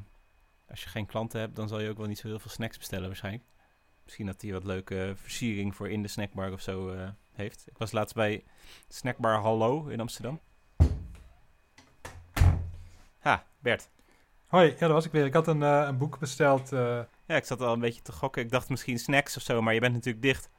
als 0.69 0.83
je 0.83 0.89
geen 0.89 1.05
klanten 1.05 1.39
hebt, 1.39 1.55
dan 1.55 1.67
zal 1.67 1.79
je 1.79 1.89
ook 1.89 1.97
wel 1.97 2.07
niet 2.07 2.19
zo 2.19 2.27
heel 2.27 2.39
veel 2.39 2.51
snacks 2.51 2.77
bestellen 2.77 3.07
waarschijnlijk. 3.07 3.43
Misschien 4.03 4.25
dat 4.25 4.41
hij 4.41 4.51
wat 4.51 4.63
leuke 4.63 5.13
versiering 5.15 5.75
voor 5.75 5.89
in 5.89 6.01
de 6.01 6.07
snackbar 6.07 6.51
of 6.51 6.61
zo 6.61 6.95
heeft. 7.33 7.63
Ik 7.67 7.77
was 7.77 7.91
laatst 7.91 8.15
bij 8.15 8.43
Snackbar 8.87 9.39
Hallo 9.41 9.85
in 9.87 9.99
Amsterdam. 9.99 10.39
Ha, 13.19 13.45
Bert. 13.59 13.89
Hoi, 14.55 14.67
ja, 14.69 14.75
daar 14.79 14.89
was 14.89 15.05
ik 15.05 15.11
weer. 15.11 15.25
Ik 15.25 15.33
had 15.33 15.47
een, 15.47 15.63
eh, 15.63 15.83
een 15.87 15.97
boek 15.97 16.19
besteld. 16.19 16.71
eh, 16.71 16.99
Ja, 17.25 17.35
ik 17.35 17.45
zat 17.45 17.61
al 17.61 17.73
een 17.73 17.79
beetje 17.79 18.01
te 18.01 18.11
gokken. 18.11 18.41
Ik 18.43 18.51
dacht 18.51 18.69
misschien 18.69 18.99
snacks 18.99 19.37
of 19.37 19.43
zo, 19.43 19.61
maar 19.61 19.73
je 19.73 19.79
bent 19.79 19.93
natuurlijk 19.93 20.23
dicht. 20.23 20.49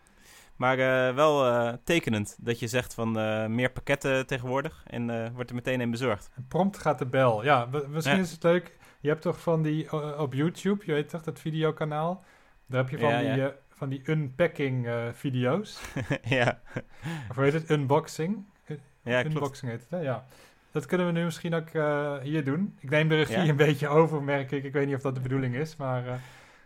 Maar 0.56 0.78
eh, 0.78 1.14
wel 1.14 1.78
tekenend 1.84 2.36
dat 2.40 2.58
je 2.58 2.66
zegt 2.66 2.94
van 2.94 3.12
meer 3.54 3.70
pakketten 3.70 4.26
tegenwoordig. 4.26 4.82
En 4.86 5.32
wordt 5.34 5.50
er 5.50 5.56
meteen 5.56 5.80
een 5.80 5.90
bezorgd. 5.90 6.30
en 6.36 6.46
prompt 6.48 6.78
gaat 6.78 6.98
de 6.98 7.06
bel. 7.06 7.44
Ja, 7.44 7.68
misschien 7.88 8.16
Ja. 8.16 8.22
is 8.22 8.30
het 8.30 8.42
leuk. 8.42 8.76
Je 9.00 9.08
hebt 9.08 9.22
toch 9.22 9.40
van 9.40 9.62
die 9.62 10.18
op 10.18 10.34
YouTube, 10.34 10.82
je 10.86 10.92
weet 10.92 11.08
toch, 11.08 11.22
dat 11.22 11.38
videokanaal. 11.40 12.24
Daar 12.66 12.80
heb 12.80 12.90
je 12.90 12.98
van, 12.98 13.08
Ja, 13.08 13.18
die, 13.18 13.42
ja. 13.42 13.52
van 13.70 13.88
die 13.88 14.02
unpacking 14.10 14.88
video's. 15.12 15.80
ja. 16.22 16.60
Of 17.30 17.34
hoe 17.36 17.44
heet 17.44 17.52
het? 17.52 17.70
Unboxing. 17.70 18.44
ja, 19.02 19.20
klopt. 19.20 19.34
Unboxing 19.36 19.70
heet 19.70 19.80
het, 19.80 19.90
hè? 19.90 19.98
Ja. 20.00 20.26
Dat 20.76 20.86
kunnen 20.86 21.06
we 21.06 21.12
nu 21.12 21.24
misschien 21.24 21.54
ook 21.54 21.68
eh, 21.68 22.12
hier 22.22 22.44
doen. 22.44 22.76
Ik 22.80 22.90
neem 22.90 23.08
de 23.08 23.14
regie 23.14 23.36
Ja. 23.42 23.48
een 23.48 23.56
beetje 23.56 23.88
over, 23.88 24.22
merk 24.22 24.50
ik. 24.50 24.64
Ik 24.64 24.72
weet 24.72 24.86
niet 24.86 24.94
of 24.94 25.00
dat 25.02 25.14
de 25.14 25.20
bedoeling 25.20 25.54
is, 25.54 25.76
maar... 25.76 26.06
eh, 26.06 26.12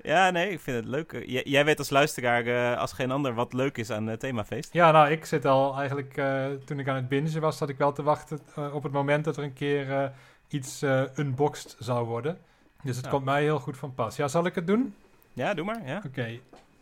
Ja, 0.02 0.30
nee, 0.30 0.50
ik 0.50 0.60
vind 0.60 0.76
het 0.76 0.86
leuk. 0.86 1.12
Eh, 1.12 1.26
J- 1.28 1.48
jij 1.50 1.64
weet 1.64 1.78
als 1.78 1.90
luisteraar 1.90 2.76
als 2.76 2.92
geen 2.92 3.10
ander 3.10 3.34
wat 3.34 3.52
leuk 3.52 3.78
is 3.78 3.90
aan 3.90 4.06
het 4.06 4.20
themafeest. 4.20 4.72
Ja, 4.72 4.90
nou, 4.90 5.10
ik 5.10 5.24
zit 5.24 5.44
al 5.44 5.76
eigenlijk, 5.78 6.22
toen 6.64 6.78
ik 6.78 6.88
aan 6.88 6.94
het 6.96 7.08
bingen 7.08 7.40
was, 7.40 7.56
zat 7.56 7.68
ik 7.68 7.78
wel 7.78 7.92
te 7.92 8.02
wachten 8.02 8.40
op 8.72 8.82
het 8.82 8.92
moment 8.92 9.24
dat 9.24 9.36
er 9.36 9.42
een 9.42 9.52
keer 9.52 10.12
iets 10.48 10.82
unboxed 11.16 11.76
zou 11.78 12.06
worden. 12.06 12.38
Dus 12.82 12.96
het 12.96 13.08
komt 13.08 13.24
mij 13.24 13.42
heel 13.42 13.58
goed 13.58 13.76
van 13.76 13.94
pas. 13.94 14.16
Ja, 14.16 14.28
zal 14.28 14.46
ik 14.46 14.54
het 14.54 14.66
doen? 14.66 14.94
Ja, 15.32 15.54
doe 15.54 15.64
maar. 15.64 15.86
Ja. 15.86 16.02
Oké. 16.06 16.28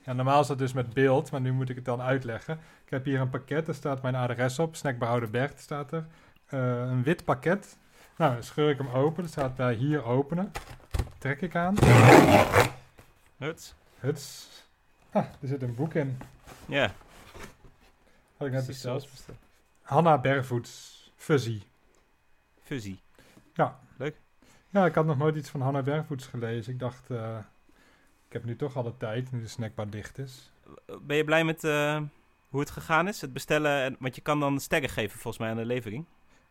Ja, 0.04 0.12
normaal 0.12 0.40
is 0.40 0.46
dat 0.46 0.58
dus 0.58 0.72
met 0.72 0.92
beeld, 0.94 1.30
maar 1.30 1.40
nu 1.40 1.52
moet 1.52 1.68
ik 1.68 1.76
het 1.76 1.84
dan 1.84 2.00
uitleggen. 2.00 2.54
Ik 2.84 2.90
heb 2.90 3.04
hier 3.04 3.20
een 3.20 3.30
pakket, 3.30 3.68
er 3.68 3.74
staat 3.74 4.02
mijn 4.02 4.14
adres 4.14 4.58
op. 4.58 4.76
Snackbehouder 4.76 5.30
Bert 5.30 5.60
staat 5.60 5.92
er. 5.92 6.04
Eh, 6.48 6.60
een 6.80 7.02
wit 7.02 7.24
pakket. 7.24 7.76
Nou, 8.16 8.32
dan 8.34 8.42
scheur 8.42 8.70
ik 8.70 8.78
hem 8.78 8.88
open. 8.88 9.22
Er 9.22 9.28
staat 9.28 9.56
bij 9.56 9.74
hier 9.74 10.04
openen. 10.04 10.52
Trek 11.18 11.40
ik 11.42 11.54
aan. 11.56 11.74
Huts. 13.36 13.74
Huts. 13.98 14.48
Ah, 15.10 15.24
er 15.40 15.48
zit 15.48 15.62
een 15.62 15.74
boek 15.74 15.94
in. 15.94 16.18
Ja. 16.66 16.92
Had 18.36 18.46
ik 18.46 18.52
net 18.52 18.66
besteld. 18.66 19.10
besteld. 19.10 19.38
Hanna 19.82 20.18
Bervoets. 20.18 20.96
Fuzzy. 21.16 21.62
Fusie. 22.62 23.00
Ja, 24.70 24.86
ik 24.86 24.94
had 24.94 25.06
nog 25.06 25.18
nooit 25.18 25.36
iets 25.36 25.50
van 25.50 25.60
Hanna 25.60 25.82
Bervoets 25.82 26.26
gelezen. 26.26 26.72
Ik 26.72 26.78
dacht, 26.78 27.10
eh, 27.10 27.38
ik 28.26 28.32
heb 28.32 28.44
nu 28.44 28.56
toch 28.56 28.76
alle 28.76 28.96
tijd, 28.96 29.32
nu 29.32 29.40
de 29.40 29.48
snackbar 29.48 29.90
dicht 29.90 30.18
is. 30.18 30.50
Ben 31.02 31.16
je 31.16 31.24
blij 31.24 31.44
met 31.44 31.64
eh, 31.64 32.00
hoe 32.48 32.60
het 32.60 32.70
gegaan 32.70 33.08
is? 33.08 33.20
Het 33.20 33.32
bestellen, 33.32 33.82
en- 33.82 33.96
want 33.98 34.14
je 34.14 34.20
kan 34.20 34.40
dan 34.40 34.60
sterren 34.60 34.88
geven 34.88 35.18
volgens 35.18 35.38
mij 35.42 35.50
aan 35.50 35.56
de 35.56 35.64
levering. 35.64 36.04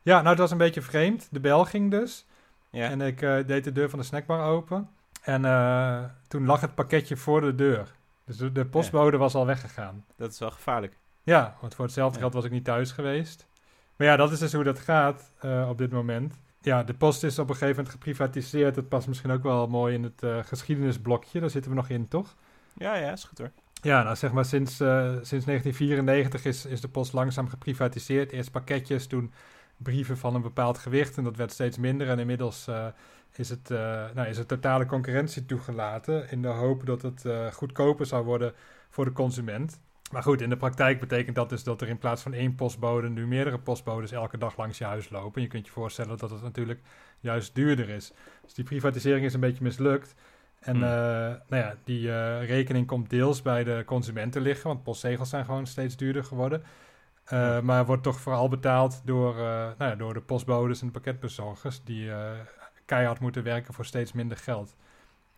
Ja, 0.08 0.16
nou, 0.16 0.30
het 0.30 0.38
was 0.38 0.52
een 0.52 0.58
beetje 0.58 0.82
vreemd. 0.82 1.28
De 1.32 1.40
bel 1.40 1.66
ging 1.66 1.92
dus. 1.92 2.26
Ja. 2.70 2.90
En 2.90 3.02
ik 3.02 3.22
eh, 3.22 3.36
deed 3.46 3.64
de 3.64 3.72
deur 3.72 3.90
van 3.90 4.00
de 4.00 4.06
snackbar 4.06 4.50
open. 4.50 4.90
En 5.22 5.46
eh, 5.46 6.04
toen 6.28 6.46
lag 6.46 6.62
het 6.62 6.76
pakketje 6.76 7.18
voor 7.18 7.42
de 7.42 7.56
deur. 7.56 7.92
Dus 8.26 8.38
de, 8.38 8.52
de 8.52 8.66
postbode 8.66 9.18
was 9.18 9.36
al 9.36 9.46
weggegaan. 9.46 10.06
Dat 10.16 10.32
is 10.32 10.40
wel 10.40 10.52
gevaarlijk. 10.52 10.98
Ja, 11.24 11.56
want 11.62 11.76
voor 11.76 11.86
hetzelfde 11.86 12.20
geld 12.20 12.34
was 12.34 12.46
ik 12.46 12.52
niet 12.52 12.64
thuis 12.64 12.92
geweest. 12.92 13.46
Maar 13.96 14.08
ja, 14.08 14.16
dat 14.16 14.32
is 14.32 14.40
dus 14.40 14.54
hoe 14.54 14.64
dat 14.64 14.80
gaat 14.80 15.32
eh, 15.40 15.68
op 15.70 15.78
dit 15.78 15.92
moment. 15.92 16.36
Ja, 16.62 16.84
de 16.84 16.94
post 16.94 17.24
is 17.24 17.40
op 17.40 17.50
een 17.50 17.56
gegeven 17.56 17.76
moment 17.76 17.94
geprivatiseerd. 17.94 18.76
Dat 18.76 18.90
past 18.90 19.08
misschien 19.08 19.32
ook 19.32 19.44
wel 19.44 19.68
mooi 19.68 19.94
in 19.94 20.04
het 20.04 20.48
geschiedenisblokje. 20.48 21.40
Daar 21.40 21.50
zitten 21.50 21.72
we 21.72 21.78
nog 21.78 21.90
in, 21.90 22.08
toch? 22.08 22.36
Ja, 22.74 22.96
ja, 22.96 23.12
is 23.12 23.24
goed 23.24 23.38
hoor. 23.38 23.52
Ja, 23.82 24.04
nou 24.04 24.16
zeg 24.16 24.32
maar 24.32 24.46
sinds, 24.46 24.76
sinds 25.22 25.46
1994 25.46 26.46
is, 26.46 26.66
is 26.66 26.82
de 26.82 26.88
post 26.88 27.14
langzaam 27.14 27.50
geprivatiseerd. 27.50 28.32
Eerst 28.32 28.52
pakketjes, 28.52 29.08
toen 29.08 29.32
brieven 29.78 30.18
van 30.18 30.36
een 30.36 30.42
bepaald 30.42 30.78
gewicht 30.78 31.18
en 31.18 31.24
dat 31.24 31.38
werd 31.38 31.52
steeds 31.52 31.78
minder. 31.78 32.10
En 32.10 32.20
inmiddels 32.20 32.68
eh, 32.68 32.86
is, 33.36 33.50
het, 33.50 33.72
eh, 33.72 33.78
nou, 34.14 34.28
is 34.28 34.38
het 34.38 34.48
totale 34.48 34.86
concurrentie 34.86 35.46
toegelaten 35.46 36.30
in 36.30 36.42
de 36.42 36.48
hoop 36.48 36.86
dat 36.86 37.02
het 37.02 37.26
eh, 37.26 37.48
goedkoper 37.48 38.06
zou 38.06 38.26
worden 38.26 38.54
voor 38.90 39.06
de 39.06 39.12
consument. 39.12 39.80
Maar 40.12 40.24
goed, 40.24 40.42
in 40.42 40.50
de 40.50 40.58
praktijk 40.58 41.00
betekent 41.00 41.36
dat 41.36 41.50
dus 41.50 41.64
dat 41.64 41.82
er 41.82 41.88
in 41.88 41.98
plaats 41.98 42.22
van 42.22 42.34
één 42.34 42.56
postbode 42.56 43.10
nu 43.10 43.28
meerdere 43.28 43.60
postbodes 43.60 44.12
elke 44.12 44.38
dag 44.38 44.58
langs 44.58 44.78
je 44.78 44.84
huis 44.84 45.10
lopen. 45.10 45.42
Je 45.42 45.48
kunt 45.48 45.66
je 45.66 45.72
voorstellen 45.72 46.18
dat 46.18 46.30
het 46.30 46.42
natuurlijk 46.42 46.80
juist 47.20 47.56
duurder 47.56 47.90
is. 47.90 48.14
Dus 48.44 48.54
die 48.54 48.64
privatisering 48.64 49.26
is 49.26 49.34
een 49.34 49.40
beetje 49.40 49.64
mislukt. 49.64 50.16
En 50.60 50.76
Hmm. 50.76 50.86
nou 51.48 51.64
ja, 51.64 51.76
die 51.84 52.38
rekening 52.40 52.88
komt 52.88 53.10
deels 53.10 53.42
bij 53.42 53.64
de 53.64 53.84
consumenten 53.86 54.42
liggen, 54.42 54.68
want 54.68 54.84
postzegels 54.84 55.30
zijn 55.30 55.46
gewoon 55.46 55.68
steeds 55.68 55.96
duurder 55.96 56.24
geworden. 56.24 56.64
Eh, 57.28 57.40
Ja. 57.40 57.62
Maar 57.62 57.86
wordt 57.86 58.04
toch 58.04 58.20
vooral 58.20 58.50
betaald 58.50 59.02
door, 59.06 59.38
eh, 59.38 59.44
nou 59.78 59.92
ja, 59.92 59.96
door 59.96 60.14
de 60.14 60.22
postbodes 60.22 60.80
en 60.82 60.88
de 60.88 60.94
pakketbezorgers, 60.94 61.84
die 61.84 62.12
eh, 62.12 62.32
keihard 62.86 63.20
moeten 63.20 63.44
werken 63.44 63.74
voor 63.74 63.86
steeds 63.86 64.12
minder 64.12 64.38
geld. 64.38 64.76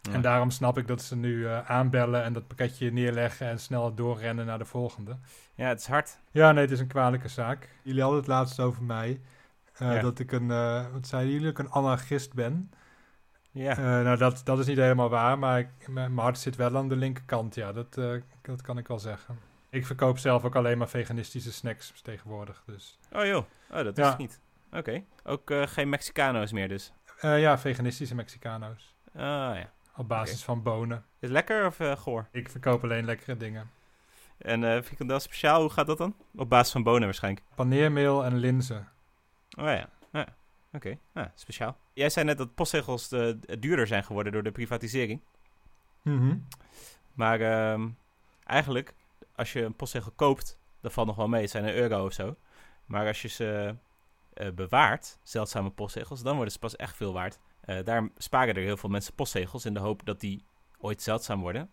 Ja. 0.01 0.11
En 0.13 0.21
daarom 0.21 0.49
snap 0.49 0.77
ik 0.77 0.87
dat 0.87 1.01
ze 1.01 1.15
nu 1.15 1.47
eh, 1.47 1.69
aanbellen 1.69 2.23
en 2.23 2.33
dat 2.33 2.47
pakketje 2.47 2.91
neerleggen 2.91 3.47
en 3.47 3.59
snel 3.59 3.93
doorrennen 3.95 4.45
naar 4.45 4.57
de 4.57 4.65
volgende. 4.65 5.17
Ja, 5.55 5.67
het 5.67 5.79
is 5.79 5.87
hard. 5.87 6.19
Ja, 6.31 6.51
nee, 6.51 6.61
het 6.63 6.71
is 6.71 6.79
een 6.79 6.87
kwalijke 6.87 7.27
zaak. 7.27 7.69
Jullie 7.83 8.01
hadden 8.01 8.19
het 8.19 8.27
laatst 8.29 8.59
over 8.59 8.83
mij. 8.83 9.21
eh, 9.77 9.93
Ja. 9.93 10.01
Dat 10.01 10.19
ik 10.19 10.31
een, 10.31 10.51
eh, 10.51 10.85
wat 10.93 11.07
zeiden 11.07 11.33
jullie, 11.33 11.49
ik 11.49 11.59
een 11.59 11.69
anarchist 11.71 12.33
ben. 12.33 12.71
Ja. 13.51 13.71
Eh, 13.71 13.83
nou, 13.83 14.17
dat, 14.17 14.41
dat 14.43 14.59
is 14.59 14.65
niet 14.65 14.77
helemaal 14.77 15.09
waar, 15.09 15.39
maar 15.39 15.59
ik, 15.59 15.69
mijn 15.87 16.13
mijn 16.13 16.17
hart 16.25 16.37
zit 16.39 16.55
wel 16.55 16.77
aan 16.77 16.89
de 16.89 16.95
linkerkant. 16.95 17.55
Ja, 17.55 17.71
dat, 17.71 17.97
eh, 17.97 18.11
dat 18.41 18.61
kan 18.61 18.77
ik 18.77 18.87
wel 18.87 18.99
zeggen. 18.99 19.39
Ik 19.69 19.85
verkoop 19.85 20.17
zelf 20.17 20.43
ook 20.43 20.55
alleen 20.55 20.77
maar 20.77 20.89
veganistische 20.89 21.51
snacks 21.51 21.93
tegenwoordig. 22.01 22.63
Dus. 22.65 22.99
Oh 23.11 23.25
joh, 23.25 23.45
oh, 23.71 23.83
dat 23.83 23.97
Ja. 23.97 24.11
is 24.11 24.17
niet. 24.17 24.39
Oké. 24.71 25.03
Ook 25.23 25.51
eh, 25.51 25.67
geen 25.67 25.89
Mexicano's 25.89 26.51
meer 26.51 26.67
dus. 26.67 26.91
Eh, 27.19 27.39
ja, 27.39 27.57
veganistische 27.57 28.15
Mexicano's. 28.15 28.95
Ah 29.15 29.21
ja. 29.55 29.71
Op 29.95 30.07
basis 30.07 30.43
van 30.43 30.63
bonen. 30.63 30.97
Is 30.97 31.03
het 31.19 31.31
lekker 31.31 31.65
of 31.65 31.79
eh, 31.79 31.95
goor? 31.97 32.27
Ik 32.31 32.49
verkoop 32.49 32.83
alleen 32.83 33.05
lekkere 33.05 33.37
dingen. 33.37 33.69
En 34.37 34.63
eh 34.63 34.81
frikandel 34.81 35.19
speciaal, 35.19 35.61
hoe 35.61 35.69
gaat 35.69 35.87
dat 35.87 35.97
dan? 35.97 36.15
Op 36.35 36.49
basis 36.49 36.71
van 36.71 36.83
bonen 36.83 37.03
waarschijnlijk. 37.03 37.45
Paneermeel 37.55 38.25
en 38.25 38.35
linzen. 38.37 38.87
Oh 39.57 39.65
ja, 39.65 39.89
ja. 40.11 40.25
oké. 40.73 40.97
Ja, 41.13 41.31
speciaal. 41.35 41.77
Jij 41.93 42.09
zei 42.09 42.25
net 42.25 42.37
dat 42.37 42.55
postzegels 42.55 43.09
duurder 43.59 43.87
zijn 43.87 44.03
geworden 44.03 44.33
door 44.33 44.43
de 44.43 44.51
privatisering. 44.51 45.21
Mhm. 46.01 46.37
Maar 47.13 47.41
ehm, 47.41 47.89
eigenlijk, 48.43 48.93
als 49.39 49.53
je 49.53 49.63
een 49.63 49.75
postzegel 49.75 50.11
koopt, 50.11 50.59
dat 50.81 50.93
valt 50.93 51.07
nog 51.07 51.15
wel 51.15 51.27
mee. 51.27 51.41
Het 51.41 51.49
zijn 51.49 51.63
een 51.63 51.73
euro 51.73 52.05
of 52.05 52.13
zo. 52.13 52.35
Maar 52.85 53.07
als 53.07 53.21
je 53.21 53.27
ze 53.27 53.75
eh, 54.33 54.51
bewaart, 54.51 55.19
zeldzame 55.23 55.69
postzegels, 55.69 56.21
dan 56.21 56.35
worden 56.35 56.53
ze 56.53 56.59
pas 56.59 56.75
echt 56.75 56.95
veel 56.95 57.13
waard. 57.13 57.39
Eh, 57.61 57.83
daar 57.83 58.09
sparen 58.17 58.55
er 58.55 58.61
heel 58.61 58.77
veel 58.77 58.89
mensen 58.89 59.13
postzegels 59.13 59.65
in 59.65 59.73
de 59.73 59.79
hoop 59.79 60.05
dat 60.05 60.19
die 60.19 60.45
ooit 60.79 61.01
zeldzaam 61.01 61.41
worden. 61.41 61.69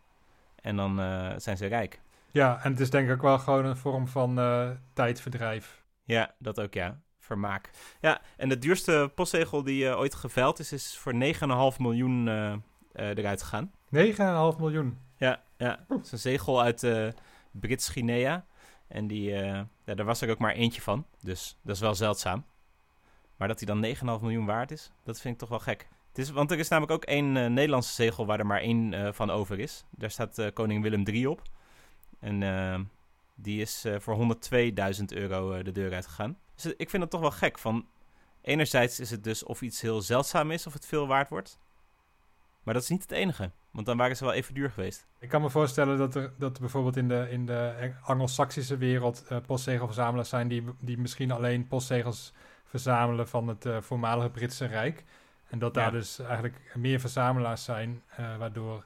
En 0.56 0.76
dan 0.76 1.00
eh, 1.00 1.32
zijn 1.37 1.56
ze 1.56 1.66
rijk. 1.66 2.00
Ja, 2.30 2.62
en 2.62 2.70
het 2.70 2.80
is 2.80 2.90
denk 2.90 3.08
ik 3.08 3.14
ook 3.14 3.23
wel 3.23 3.38
gewoon 3.38 3.64
een 3.64 3.76
vorm 3.76 4.08
van 4.08 4.38
eh, 4.38 4.70
tijdverdrijf. 4.92 5.85
Ja, 6.04 6.35
dat 6.38 6.61
ook, 6.61 6.75
ja. 6.75 7.00
Vermaak. 7.26 7.70
Ja, 8.00 8.20
en 8.37 8.49
de 8.49 8.58
duurste 8.58 9.12
postzegel 9.14 9.62
die 9.62 9.88
eh, 9.88 9.99
ooit 9.99 10.14
geveild 10.14 10.58
is, 10.58 10.73
is 10.73 10.99
voor 10.99 11.12
9,5 11.12 11.18
miljoen 11.78 12.28
eh, 12.28 12.52
eh, 12.52 13.16
eruit 13.16 13.42
gegaan. 13.42 13.70
9,5 14.54 14.58
miljoen. 14.58 14.99
Ja, 15.16 15.42
ja. 15.56 15.85
Het 15.88 16.04
is 16.04 16.12
een 16.12 16.18
zegel 16.18 16.62
uit 16.62 16.87
eh 17.56 17.60
Brits-Guinea. 17.60 18.46
En 18.88 19.06
die, 19.06 19.34
eh, 19.34 19.60
ja, 19.84 19.94
daar 19.94 20.04
was 20.04 20.20
er 20.20 20.30
ook 20.30 20.38
maar 20.38 20.54
eentje 20.54 20.80
van. 20.80 21.06
Dus 21.20 21.58
dat 21.62 21.75
is 21.75 21.80
wel 21.80 21.94
zeldzaam. 21.94 22.44
Maar 23.36 23.48
dat 23.48 23.58
die 23.58 23.66
dan 23.66 23.80
9,5 23.80 24.20
miljoen 24.20 24.46
waard 24.46 24.70
is, 24.70 24.90
dat 25.04 25.20
vind 25.20 25.34
ik 25.34 25.40
toch 25.40 25.48
wel 25.48 25.58
gek. 25.58 25.88
Het 26.08 26.18
is, 26.18 26.30
want 26.30 26.50
er 26.50 26.58
is 26.58 26.68
namelijk 26.68 26.92
ook 26.92 27.04
één 27.04 27.36
eh, 27.36 27.46
Nederlandse 27.46 27.92
zegel 27.92 28.26
waar 28.26 28.38
er 28.38 28.46
maar 28.46 28.60
één 28.60 28.94
eh, 28.94 29.12
van 29.12 29.30
over 29.30 29.58
is. 29.58 29.84
Daar 29.90 30.10
staat 30.10 30.52
koning 30.52 30.82
Willem 30.82 31.06
III 31.06 31.26
op. 31.26 31.42
En 32.20 32.90
die 33.34 33.60
is 33.60 33.86
voor 33.98 34.36
102.000 34.98 35.04
euro 35.06 35.62
de 35.62 35.72
deur 35.72 35.92
uitgegaan. 35.92 36.38
Dus 36.54 36.75
ik 36.76 36.90
vind 36.90 37.02
dat 37.02 37.10
toch 37.10 37.20
wel 37.20 37.30
gek. 37.30 37.58
Van, 37.58 37.86
enerzijds 38.42 39.00
is 39.00 39.10
het 39.10 39.25
dus 39.25 39.42
of 39.42 39.62
iets 39.62 39.80
heel 39.80 40.00
zeldzaam 40.00 40.50
is 40.50 40.66
of 40.66 40.72
het 40.72 40.86
veel 40.86 41.06
waard 41.06 41.28
wordt. 41.28 41.58
Maar 42.62 42.75
dat 42.75 42.82
is 42.82 42.88
niet 42.88 43.02
het 43.02 43.10
enige. 43.10 43.50
Want 43.76 43.88
dan 43.88 43.97
waren 43.97 44.16
ze 44.16 44.25
wel 44.25 44.33
even 44.33 44.54
duur 44.54 44.71
geweest. 44.71 45.06
Ik 45.18 45.28
kan 45.28 45.42
me 45.42 45.50
voorstellen 45.50 45.99
dat 45.99 46.14
er, 46.14 46.33
dat 46.38 46.61
bijvoorbeeld 46.61 46.97
in 46.97 47.09
de, 47.09 47.26
in 47.30 47.47
de 47.47 47.92
Anglo-Saxische 48.02 48.76
wereld 48.76 49.25
eh, 49.28 49.38
postzegelverzamelaars 49.47 50.28
zijn 50.28 50.49
die, 50.49 50.64
die 50.80 50.99
misschien 50.99 51.30
alleen 51.30 51.66
postzegels 51.66 52.33
verzamelen 52.64 53.28
van 53.28 53.49
het 53.49 53.66
eh, 53.66 53.80
voormalige 53.80 54.30
Britse 54.30 54.66
Rijk. 54.66 55.04
En 55.49 55.59
dat 55.59 55.75
daar 55.75 55.85
Ja. 55.85 55.90
dus 55.90 56.18
eigenlijk 56.18 56.73
meer 56.75 57.00
verzamelaars 57.00 57.64
zijn, 57.64 58.02
eh, 58.09 58.37
waardoor, 58.37 58.85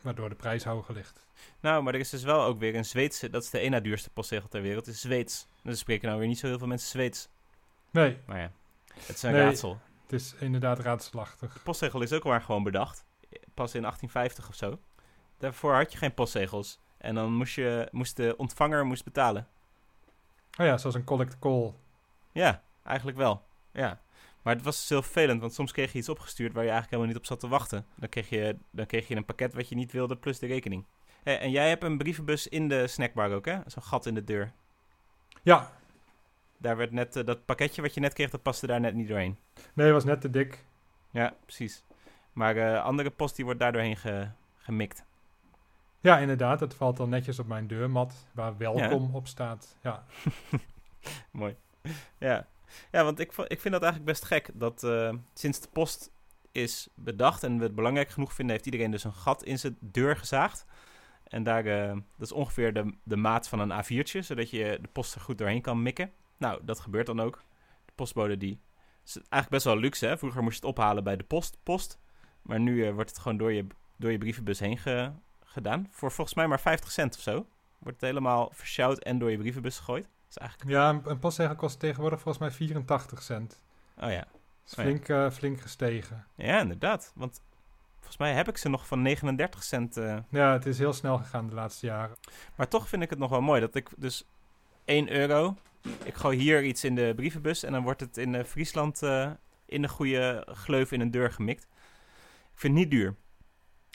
waardoor 0.00 0.28
de 0.28 0.34
prijs 0.34 0.64
hoger 0.64 0.94
ligt. 0.94 1.26
Nou, 1.60 1.82
maar 1.82 1.94
er 1.94 2.00
is 2.00 2.10
dus 2.10 2.22
wel 2.22 2.42
ook 2.42 2.58
weer 2.58 2.74
een 2.74 2.84
Zweedse... 2.84 3.30
Dat 3.30 3.42
is 3.42 3.50
de 3.50 3.68
na 3.68 3.80
duurste 3.80 4.10
postzegel 4.10 4.48
ter 4.48 4.62
wereld. 4.62 4.86
Is 4.86 5.00
Zweeds. 5.00 5.46
Dus 5.62 5.78
spreken 5.78 6.06
nou 6.08 6.18
weer 6.20 6.28
niet 6.28 6.38
zo 6.38 6.46
heel 6.46 6.58
veel 6.58 6.66
mensen 6.66 6.88
Zweeds. 6.88 7.28
Nee, 7.90 8.18
Maar 8.26 8.38
ja, 8.38 8.50
het 8.94 9.16
is 9.16 9.22
een 9.22 9.32
Nee. 9.32 9.42
raadsel. 9.42 9.80
het 10.02 10.12
is 10.12 10.34
inderdaad 10.38 10.78
raadselachtig. 10.78 11.52
De 11.52 11.60
postzegel 11.60 12.02
is 12.02 12.12
ook 12.12 12.24
maar 12.24 12.42
gewoon 12.42 12.62
bedacht. 12.62 13.04
Pas 13.54 13.74
in 13.74 13.82
1850 13.82 14.48
of 14.48 14.54
zo. 14.54 14.78
Daarvoor 15.38 15.74
had 15.74 15.92
je 15.92 15.98
geen 15.98 16.14
postzegels. 16.14 16.80
En 16.98 17.14
dan 17.14 17.32
moest, 17.32 17.54
je, 17.54 17.88
moest 17.90 18.16
de 18.16 18.34
ontvanger 18.36 18.86
moest 18.86 19.04
betalen. 19.04 19.48
Oh 20.58 20.66
ja, 20.66 20.78
zoals 20.78 20.94
een 20.94 21.04
collect 21.04 21.38
call. 21.38 21.72
Ja, 22.32 22.62
eigenlijk 22.82 23.16
wel. 23.16 23.42
Ja. 23.72 24.00
Maar 24.42 24.54
het 24.54 24.64
was 24.64 24.76
dus 24.78 24.88
heel 24.88 25.02
vervelend, 25.02 25.40
want 25.40 25.54
soms 25.54 25.72
kreeg 25.72 25.92
je 25.92 25.98
iets 25.98 26.08
opgestuurd 26.08 26.52
waar 26.52 26.64
je 26.64 26.70
eigenlijk 26.70 26.90
helemaal 26.90 27.12
niet 27.14 27.22
op 27.22 27.26
zat 27.28 27.40
te 27.40 27.48
wachten. 27.48 27.86
Dan 27.96 28.08
kreeg 28.08 28.28
je, 28.28 28.56
dan 28.70 28.86
kreeg 28.86 29.08
je 29.08 29.16
een 29.16 29.24
pakket 29.24 29.54
wat 29.54 29.68
je 29.68 29.74
niet 29.74 29.92
wilde, 29.92 30.16
plus 30.16 30.38
de 30.38 30.46
rekening. 30.46 30.86
En 31.22 31.50
jij 31.50 31.68
hebt 31.68 31.82
een 31.82 31.98
brievenbus 31.98 32.48
in 32.48 32.68
de 32.68 32.86
snackbar 32.86 33.32
ook, 33.32 33.44
hè? 33.46 33.58
Zo'n 33.66 33.82
gat 33.82 34.06
in 34.06 34.14
de 34.14 34.24
deur. 34.24 34.52
Ja, 35.42 35.72
Daar 36.58 36.76
werd 36.76 36.90
net, 36.92 37.16
eh, 37.16 37.24
dat 37.24 37.44
pakketje 37.44 37.82
wat 37.82 37.94
je 37.94 38.00
net 38.00 38.12
kreeg, 38.12 38.30
dat 38.30 38.42
paste 38.42 38.66
daar 38.66 38.80
net 38.80 38.94
niet 38.94 39.08
doorheen. 39.08 39.38
nee, 39.74 39.86
het 39.86 39.94
was 39.94 40.04
net 40.04 40.20
te 40.20 40.30
dik. 40.30 40.64
Ja, 41.10 41.34
precies. 41.42 41.84
Maar 42.32 42.56
eh, 42.56 42.84
andere 42.84 43.10
post 43.10 43.36
die 43.36 43.44
wordt 43.44 43.60
daar 43.60 43.72
doorheen 43.72 43.96
ge, 43.96 44.28
gemikt. 44.56 45.04
Ja, 46.00 46.18
inderdaad, 46.18 46.60
het 46.60 46.74
valt 46.74 46.96
dan 46.96 47.08
netjes 47.08 47.38
op 47.38 47.46
mijn 47.46 47.66
deurmat, 47.66 48.26
waar 48.32 48.56
welkom 48.56 49.14
op 49.14 49.26
staat. 49.26 49.76
Ja, 49.82 50.04
Mooi. 51.30 51.56
Ja. 52.18 52.46
ja, 52.92 53.04
want 53.04 53.18
ik, 53.18 53.32
ik 53.32 53.60
vind 53.60 53.74
dat 53.74 53.82
eigenlijk 53.82 54.04
best 54.04 54.24
gek 54.24 54.50
dat 54.54 54.84
eh, 54.84 55.14
sinds 55.34 55.60
de 55.60 55.68
post 55.72 56.10
is 56.52 56.88
bedacht 56.94 57.42
en 57.42 57.58
we 57.58 57.62
het 57.62 57.74
belangrijk 57.74 58.08
genoeg 58.08 58.32
vinden, 58.32 58.54
heeft 58.54 58.66
iedereen 58.66 58.90
dus 58.90 59.04
een 59.04 59.12
gat 59.12 59.44
in 59.44 59.58
zijn 59.58 59.76
deur 59.80 60.16
gezaagd. 60.16 60.66
En 61.24 61.42
daar, 61.42 61.66
eh, 61.66 61.88
dat 61.88 62.26
is 62.26 62.32
ongeveer 62.32 62.72
de, 62.72 62.94
de 63.02 63.16
maat 63.16 63.48
van 63.48 63.58
een 63.58 63.84
A4'tje, 63.84 64.18
zodat 64.18 64.50
je 64.50 64.78
de 64.80 64.88
post 64.92 65.14
er 65.14 65.20
goed 65.20 65.38
doorheen 65.38 65.62
kan 65.62 65.82
mikken. 65.82 66.12
Nou, 66.36 66.60
dat 66.64 66.80
gebeurt 66.80 67.06
dan 67.06 67.20
ook. 67.20 67.42
De 67.84 67.92
postbode 67.94 68.36
die 68.36 68.60
is 69.04 69.16
eigenlijk 69.16 69.48
best 69.48 69.64
wel 69.64 69.76
luxe, 69.76 70.06
hè. 70.06 70.18
Vroeger 70.18 70.42
moest 70.42 70.60
je 70.60 70.66
het 70.66 70.78
ophalen 70.78 71.04
bij 71.04 71.16
de 71.16 71.24
post, 71.24 71.56
post. 71.62 71.98
Maar 72.50 72.60
nu 72.60 72.86
eh, 72.86 72.92
wordt 72.92 73.10
het 73.10 73.18
gewoon 73.18 73.36
door 73.38 73.52
je, 73.52 73.66
door 73.96 74.10
je 74.10 74.18
brievenbus 74.18 74.58
heen 74.60 74.78
ge- 74.78 75.10
gedaan. 75.44 75.86
Voor 75.90 76.12
volgens 76.12 76.36
mij 76.36 76.46
maar 76.46 76.60
50 76.60 76.90
cent 76.90 77.14
of 77.16 77.20
zo. 77.20 77.32
Wordt 77.78 78.00
het 78.00 78.08
helemaal 78.10 78.50
versjouwd 78.54 78.98
en 78.98 79.18
door 79.18 79.30
je 79.30 79.38
brievenbus 79.38 79.78
gegooid. 79.78 80.08
Is 80.28 80.36
eigenlijk... 80.36 80.70
ja 80.70 80.88
een, 80.88 81.00
een 81.04 81.18
postzegel 81.18 81.54
kost 81.56 81.78
tegenwoordig 81.80 82.20
volgens 82.20 82.44
mij 82.44 82.50
84 82.52 83.22
cent. 83.22 83.62
Oh 83.98 84.10
ja, 84.10 84.24
is 84.66 84.72
Oh 84.72 84.76
ja. 84.76 84.82
flink, 84.82 85.08
eh, 85.08 85.30
flink 85.30 85.60
gestegen. 85.60 86.26
Ja, 86.34 86.60
inderdaad. 86.60 87.12
Want 87.14 87.40
volgens 87.96 88.16
mij 88.16 88.32
heb 88.32 88.48
ik 88.48 88.56
ze 88.56 88.68
nog 88.68 88.86
van 88.86 89.02
39 89.02 89.62
cent. 89.62 89.96
eh, 89.96 90.16
Ja, 90.28 90.52
het 90.52 90.66
is 90.66 90.78
heel 90.78 90.92
snel 90.92 91.16
gegaan 91.18 91.46
de 91.46 91.54
laatste 91.54 91.86
jaren. 91.86 92.16
maar 92.56 92.68
toch 92.68 92.88
vind 92.88 93.02
ik 93.02 93.10
het 93.10 93.18
nog 93.18 93.30
wel 93.30 93.40
mooi 93.42 93.60
dat 93.60 93.74
ik 93.74 93.88
dus 93.96 94.24
1 94.84 95.10
euro. 95.12 95.56
Ik 96.04 96.14
gooi 96.14 96.38
hier 96.38 96.62
iets 96.64 96.84
in 96.84 96.94
de 96.94 97.12
brievenbus 97.16 97.62
en 97.62 97.72
dan 97.72 97.82
wordt 97.82 98.00
het 98.00 98.16
in 98.16 98.44
Friesland 98.44 99.02
in 99.66 99.82
de 99.82 99.88
goede 99.88 100.46
gleuf 100.50 100.92
in 100.92 101.00
een 101.00 101.10
deur 101.10 101.32
gemikt. 101.32 101.68
Ik 102.60 102.66
vind 102.66 102.78
het 102.78 102.88
niet 102.90 103.00
duur. 103.00 103.14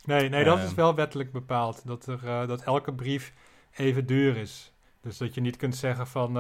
Nee, 0.06 0.30
nee 0.30 0.44
dat 0.44 0.58
Ehm. 0.58 0.66
is 0.66 0.74
wel 0.74 0.96
wettelijk 0.96 1.32
bepaald. 1.32 1.88
Dat, 1.88 2.06
er, 2.08 2.28
eh, 2.28 2.48
dat 2.48 2.62
elke 2.64 2.94
brief 2.94 3.34
even 3.72 4.06
duur 4.06 4.38
is. 4.38 4.74
Dus 5.02 5.18
dat 5.18 5.34
je 5.34 5.42
niet 5.42 5.58
kunt 5.58 5.76
zeggen 5.76 6.08
van... 6.08 6.36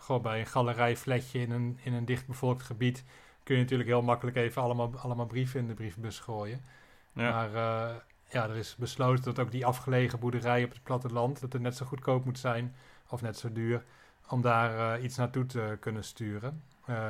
goh, 0.00 0.22
bij 0.22 0.40
een 0.40 0.46
galerijfletje 0.46 1.40
in 1.40 1.50
een, 1.50 1.78
in 1.82 1.92
een 1.92 2.04
dichtbevolkt 2.04 2.62
gebied... 2.62 3.04
kun 3.42 3.54
je 3.54 3.60
natuurlijk 3.60 3.88
heel 3.88 4.02
makkelijk 4.02 4.36
even 4.36 4.62
allemaal, 4.62 4.98
allemaal 4.98 5.26
brieven 5.26 5.60
in 5.60 5.66
de 5.66 5.74
brievenbus 5.74 6.18
gooien. 6.18 6.64
Ja. 7.12 7.30
Maar 7.30 7.48
eh, 7.54 7.96
ja, 8.28 8.48
er 8.48 8.56
is 8.56 8.76
besloten 8.76 9.24
dat 9.24 9.38
ook 9.38 9.50
die 9.50 9.66
afgelegen 9.66 10.18
boerderij 10.18 10.64
op 10.64 10.70
het 10.70 10.82
platteland... 10.82 11.40
dat 11.40 11.52
het 11.52 11.62
net 11.62 11.76
zo 11.76 11.86
goedkoop 11.86 12.24
moet 12.24 12.38
zijn 12.38 12.74
of 13.08 13.22
net 13.22 13.38
zo 13.38 13.52
duur, 13.52 13.84
om 14.28 14.40
daar 14.40 15.00
iets 15.00 15.16
naartoe 15.16 15.46
te 15.46 15.76
kunnen 15.80 16.04
sturen. 16.04 16.62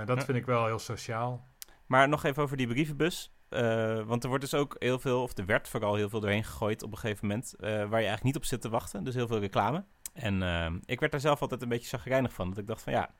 dat 0.05 0.25
vind 0.25 0.39
ik 0.39 0.47
wel 0.47 0.67
heel 0.67 0.79
sociaal. 0.79 1.47
Maar 1.87 2.09
nog 2.09 2.25
even 2.25 2.43
over 2.43 2.57
die 2.57 2.67
brievenbus. 2.67 3.36
Want 4.07 4.23
er 4.23 4.29
wordt 4.29 4.45
dus 4.45 4.55
ook 4.55 4.77
heel 4.79 4.99
veel, 4.99 5.23
of 5.23 5.39
er 5.39 5.47
werd 5.47 5.69
vooral 5.69 5.95
heel 5.95 6.09
veel 6.09 6.21
doorheen 6.21 6.45
gegooid 6.45 6.83
op 6.83 6.93
een 6.93 6.99
gegeven 6.99 7.27
moment, 7.27 7.55
waar 7.59 7.81
je 7.81 7.91
eigenlijk 7.91 8.23
niet 8.23 8.37
op 8.37 8.45
zit 8.45 8.61
te 8.61 8.69
wachten. 8.69 9.05
Dus 9.05 9.15
heel 9.15 9.27
veel 9.27 9.39
reclame. 9.39 9.85
En 10.13 10.43
ik 10.85 11.01
werd 11.01 11.13
daar 11.13 11.21
zelf 11.21 11.41
altijd 11.43 11.63
een 11.63 11.69
beetje 11.69 11.97
chagrijnig 11.97 12.33
van. 12.33 12.49
Dat 12.49 12.59
ik 12.59 12.67
dacht 12.67 12.83
van 12.83 12.93
ja, 12.93 13.11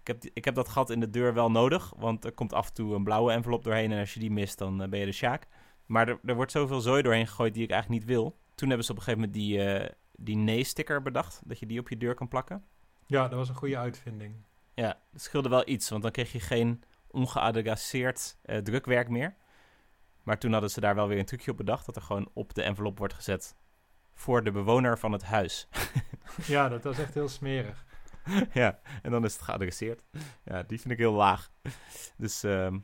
ik 0.00 0.06
heb, 0.06 0.24
ik 0.34 0.44
heb 0.44 0.54
dat 0.54 0.68
gat 0.68 0.90
in 0.90 1.00
de 1.00 1.10
deur 1.10 1.34
wel 1.34 1.50
nodig, 1.50 1.92
want 1.96 2.24
er 2.24 2.32
komt 2.32 2.52
af 2.52 2.68
en 2.68 2.74
toe 2.74 2.94
een 2.94 3.04
blauwe 3.04 3.32
envelop 3.32 3.64
doorheen 3.64 3.92
en 3.92 3.98
als 3.98 4.14
je 4.14 4.20
die 4.20 4.30
mist, 4.30 4.58
dan 4.58 4.82
eh, 4.82 4.88
ben 4.88 4.98
je 4.98 5.06
de 5.06 5.12
sjaak. 5.12 5.46
Maar 5.86 6.08
er, 6.08 6.18
er 6.24 6.34
wordt 6.34 6.52
zoveel 6.52 6.80
zooi 6.80 7.02
doorheen 7.02 7.26
gegooid 7.26 7.54
die 7.54 7.62
ik 7.62 7.70
eigenlijk 7.70 8.00
niet 8.00 8.10
wil. 8.10 8.38
Toen 8.54 8.68
hebben 8.68 8.86
ze 8.86 8.92
op 8.92 8.98
een 8.98 9.04
gegeven 9.04 9.28
moment 9.28 9.38
die, 9.38 9.90
die 10.12 10.36
nee-sticker 10.36 11.02
bedacht, 11.02 11.42
dat 11.44 11.58
je 11.58 11.66
die 11.66 11.78
op 11.78 11.88
je 11.88 11.96
deur 11.96 12.14
kan 12.14 12.28
plakken. 12.28 12.64
Ja, 13.06 13.28
dat 13.28 13.38
was 13.38 13.48
een 13.48 13.54
goede 13.54 13.78
uitvinding. 13.78 14.34
Ja, 14.74 15.00
dat 15.12 15.20
scheelde 15.22 15.48
wel 15.48 15.68
iets, 15.68 15.88
want 15.88 16.02
dan 16.02 16.10
kreeg 16.10 16.32
je 16.32 16.40
geen 16.40 16.82
ongeadresseerd 17.10 18.36
drukwerk 18.62 19.08
meer. 19.08 19.34
Maar 20.24 20.38
toen 20.38 20.52
hadden 20.52 20.70
ze 20.70 20.80
daar 20.80 20.94
wel 20.94 21.08
weer 21.08 21.18
een 21.18 21.24
trucje 21.24 21.50
op 21.50 21.56
bedacht, 21.56 21.86
dat 21.86 21.96
er 21.96 22.02
gewoon 22.02 22.30
op 22.32 22.54
de 22.54 22.62
envelop 22.62 22.98
wordt 22.98 23.14
gezet 23.14 23.56
voor 24.14 24.44
de 24.44 24.50
bewoner 24.50 24.98
van 24.98 25.12
het 25.12 25.22
huis. 25.22 25.68
ja, 26.46 26.68
dat 26.68 26.84
was 26.84 26.98
echt 26.98 27.14
heel 27.14 27.28
smerig. 27.28 27.84
ja, 28.52 28.80
en 29.02 29.10
dan 29.10 29.24
is 29.24 29.32
het 29.32 29.42
geadresseerd. 29.42 30.02
Ja, 30.44 30.62
die 30.62 30.80
vind 30.80 30.92
ik 30.92 30.98
heel 30.98 31.12
laag. 31.12 31.50
Dus 32.16 32.42
ehm, 32.42 32.78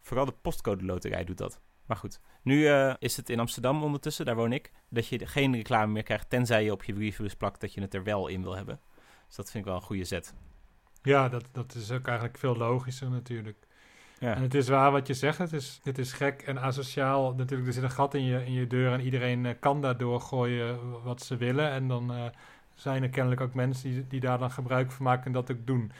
vooral 0.00 0.24
de 0.24 0.32
postcode 0.32 0.84
loterij 0.84 1.24
doet 1.24 1.38
dat. 1.38 1.60
Maar 1.86 1.96
goed, 1.96 2.20
nu 2.42 2.58
uh, 2.58 2.94
is 2.98 3.16
het 3.16 3.30
in 3.30 3.40
Amsterdam 3.40 3.82
ondertussen, 3.82 4.24
daar 4.24 4.36
woon 4.36 4.52
ik, 4.52 4.72
dat 4.88 5.06
je 5.06 5.26
geen 5.26 5.54
reclame 5.54 5.92
meer 5.92 6.02
krijgt, 6.02 6.30
tenzij 6.30 6.64
je 6.64 6.72
op 6.72 6.84
je 6.84 6.92
brievenbus 6.92 7.34
plakt 7.34 7.60
dat 7.60 7.74
je 7.74 7.80
het 7.80 7.94
er 7.94 8.02
wel 8.02 8.28
in 8.28 8.42
wil 8.42 8.56
hebben. 8.56 8.80
Dus 9.26 9.36
dat 9.36 9.50
vind 9.50 9.64
ik 9.64 9.70
wel 9.70 9.80
een 9.80 9.86
goede 9.86 10.04
zet. 10.04 10.34
Ja, 11.02 11.28
dat, 11.28 11.44
dat 11.52 11.74
is 11.74 11.90
ook 11.90 12.06
eigenlijk 12.06 12.38
veel 12.38 12.56
logischer 12.56 13.10
natuurlijk. 13.10 13.66
Ja. 14.22 14.34
En 14.34 14.42
het 14.42 14.54
is 14.54 14.68
waar 14.68 14.92
wat 14.92 15.06
je 15.06 15.14
zegt, 15.14 15.38
het 15.38 15.52
is, 15.52 15.80
is 15.94 16.12
gek 16.12 16.42
en 16.42 16.60
asociaal. 16.60 17.34
Natuurlijk, 17.34 17.68
er 17.68 17.74
zit 17.74 17.82
een 17.82 17.90
gat 17.90 18.14
in 18.14 18.24
je, 18.24 18.44
in 18.44 18.52
je 18.52 18.66
deur 18.66 18.92
en 18.92 19.00
iedereen 19.00 19.44
uh, 19.44 19.52
kan 19.60 19.80
daardoor 19.80 20.20
gooien 20.20 21.02
wat 21.02 21.22
ze 21.22 21.36
willen. 21.36 21.70
En 21.70 21.88
dan 21.88 22.12
uh, 22.12 22.24
zijn 22.74 23.02
er 23.02 23.08
kennelijk 23.08 23.40
ook 23.40 23.54
mensen 23.54 24.08
die, 24.08 24.20
daar 24.20 24.38
dan 24.38 24.50
gebruik 24.50 24.90
van 24.90 25.04
maken 25.04 25.26
en 25.26 25.32
dat 25.32 25.52
ook 25.52 25.66
doen. 25.66 25.92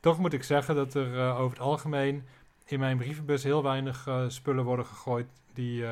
Toch 0.00 0.18
moet 0.18 0.32
ik 0.32 0.42
zeggen 0.42 0.74
dat 0.74 0.94
er 0.94 1.14
uh, 1.14 1.40
over 1.40 1.56
het 1.56 1.66
algemeen 1.66 2.24
in 2.64 2.78
mijn 2.78 2.96
brievenbus 2.96 3.42
heel 3.42 3.62
weinig 3.62 4.08
spullen 4.28 4.64
worden 4.64 4.86
gegooid 4.86 5.26
die, 5.52 5.82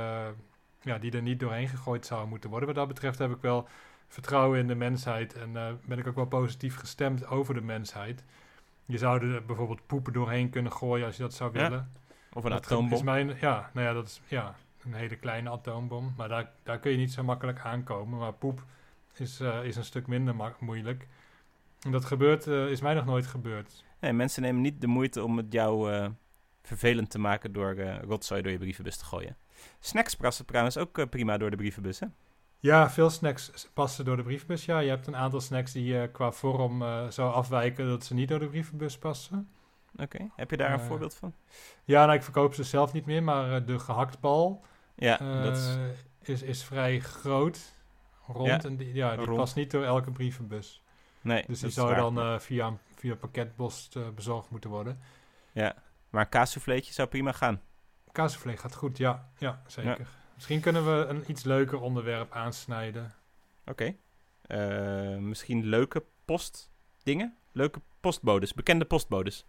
ja, 0.80 0.98
die 1.00 1.12
er 1.12 1.22
niet 1.22 1.40
doorheen 1.40 1.68
gegooid 1.68 2.06
zouden 2.06 2.28
moeten 2.28 2.50
worden. 2.50 2.68
Wat 2.68 2.78
dat 2.78 2.88
betreft 2.88 3.18
heb 3.18 3.30
ik 3.30 3.40
wel 3.40 3.68
vertrouwen 4.08 4.58
in 4.58 4.66
de 4.66 4.74
mensheid 4.74 5.34
en 5.34 5.78
ben 5.84 5.98
ik 5.98 6.06
ook 6.06 6.14
wel 6.14 6.26
positief 6.26 6.76
gestemd 6.76 7.26
over 7.26 7.54
de 7.54 7.60
mensheid. 7.60 8.24
Je 8.86 8.98
zou 8.98 9.32
er 9.32 9.44
bijvoorbeeld 9.44 9.86
poepen 9.86 10.12
doorheen 10.12 10.50
kunnen 10.50 10.72
gooien 10.72 11.06
als 11.06 11.16
je 11.16 11.22
dat 11.22 11.34
zou 11.34 11.52
willen. 11.52 11.90
Of 12.32 12.44
een 12.44 12.52
atoombom. 12.52 12.92
Is 12.92 13.02
mijn, 13.02 13.36
ja, 13.40 13.70
nou 13.72 13.86
ja, 13.86 13.92
dat 13.92 14.06
is 14.06 14.20
ja, 14.26 14.54
een 14.84 14.94
hele 14.94 15.16
kleine 15.16 15.50
atoombom. 15.50 16.14
Maar 16.16 16.28
daar, 16.28 16.50
daar 16.62 16.78
kun 16.78 16.90
je 16.90 16.96
niet 16.96 17.12
zo 17.12 17.22
makkelijk 17.22 17.60
aankomen. 17.60 18.18
Maar 18.18 18.32
poep 18.32 18.64
is, 19.14 19.40
uh, 19.40 19.64
is 19.64 19.76
een 19.76 19.84
stuk 19.84 20.06
minder 20.06 20.54
moeilijk. 20.60 21.08
En 21.80 21.90
dat 21.90 22.04
gebeurt, 22.04 22.46
uh, 22.46 22.70
is 22.70 22.80
mij 22.80 22.94
nog 22.94 23.04
nooit 23.04 23.26
gebeurd. 23.26 23.84
Nee, 24.00 24.12
mensen 24.12 24.42
nemen 24.42 24.62
niet 24.62 24.80
de 24.80 24.86
moeite 24.86 25.24
om 25.24 25.36
het 25.36 25.52
jou 25.52 25.92
uh, 25.92 26.08
vervelend 26.62 27.10
te 27.10 27.18
maken 27.18 27.52
door 27.52 27.80
rotzooi 27.80 28.42
door 28.42 28.52
je 28.52 28.58
brievenbus 28.58 28.96
te 28.96 29.04
gooien. 29.04 29.36
Snacks 29.80 30.14
passen 30.14 30.46
trouwens 30.46 30.78
ook 30.78 31.10
prima 31.10 31.36
door 31.36 31.50
de 31.50 31.56
brievenbus, 31.56 32.00
hè? 32.00 32.06
Ja, 32.58 32.90
veel 32.90 33.10
snacks 33.10 33.68
passen 33.74 34.04
door 34.04 34.16
de 34.16 34.22
brievenbus. 34.22 34.64
Ja, 34.64 34.78
je 34.78 34.88
hebt 34.88 35.06
een 35.06 35.16
aantal 35.16 35.40
snacks 35.40 35.72
die 35.72 36.08
qua 36.08 36.32
vorm 36.32 36.84
zo 37.10 37.28
afwijken 37.28 37.88
dat 37.88 38.04
ze 38.04 38.14
niet 38.14 38.28
door 38.28 38.38
de 38.38 38.48
brievenbus 38.48 38.98
passen. 38.98 39.48
Oké, 39.96 40.28
heb 40.36 40.50
je 40.50 40.56
daar 40.56 40.72
een 40.72 40.80
voorbeeld 40.80 41.14
van? 41.14 41.34
Ja, 41.84 42.04
nou, 42.04 42.16
ik 42.16 42.22
verkoop 42.22 42.54
ze 42.54 42.64
zelf 42.64 42.92
niet 42.92 43.06
meer, 43.06 43.22
maar 43.22 43.64
de 43.64 43.78
gehaktbal 43.78 44.64
ja, 44.94 45.16
dat 45.42 45.56
is... 45.56 45.76
is... 46.22 46.42
Is, 46.42 46.64
vrij 46.64 47.00
groot 47.00 47.74
rond. 48.26 48.46
Ja, 48.46 48.62
en 48.62 48.76
die, 48.76 48.94
ja, 48.94 49.16
die 49.16 49.34
past 49.34 49.54
niet 49.54 49.70
door 49.70 49.84
elke 49.84 50.10
brievenbus. 50.10 50.82
Nee, 51.20 51.44
dus 51.46 51.60
die 51.60 51.70
zou 51.70 51.94
dan 51.94 52.18
uh, 52.18 52.38
via, 52.38 52.72
via 52.94 53.14
pakketpost 53.14 53.96
uh, 53.96 54.08
bezorgd 54.08 54.50
moeten 54.50 54.70
worden. 54.70 55.00
Ja, 55.52 55.74
maar 56.10 56.28
een 56.28 56.82
zou 56.92 57.08
prima 57.08 57.32
gaan. 57.32 57.60
Kaassoufflé 58.12 58.56
gaat 58.56 58.74
goed, 58.74 58.98
ja. 58.98 59.28
Ja, 59.38 59.62
zeker. 59.66 60.08
Misschien 60.36 60.60
kunnen 60.60 60.84
we 60.84 61.06
een 61.06 61.30
iets 61.30 61.44
leuker 61.44 61.80
onderwerp 61.80 62.32
aansnijden. 62.32 63.14
Oké. 63.66 63.70
Okay. 63.70 63.98
Uh, 65.12 65.18
misschien 65.18 65.64
leuke 65.64 66.04
postdingen? 66.24 67.36
Leuke 67.52 67.80
postbodes, 68.00 68.54
bekende 68.54 68.84
postbodes. 68.84 69.46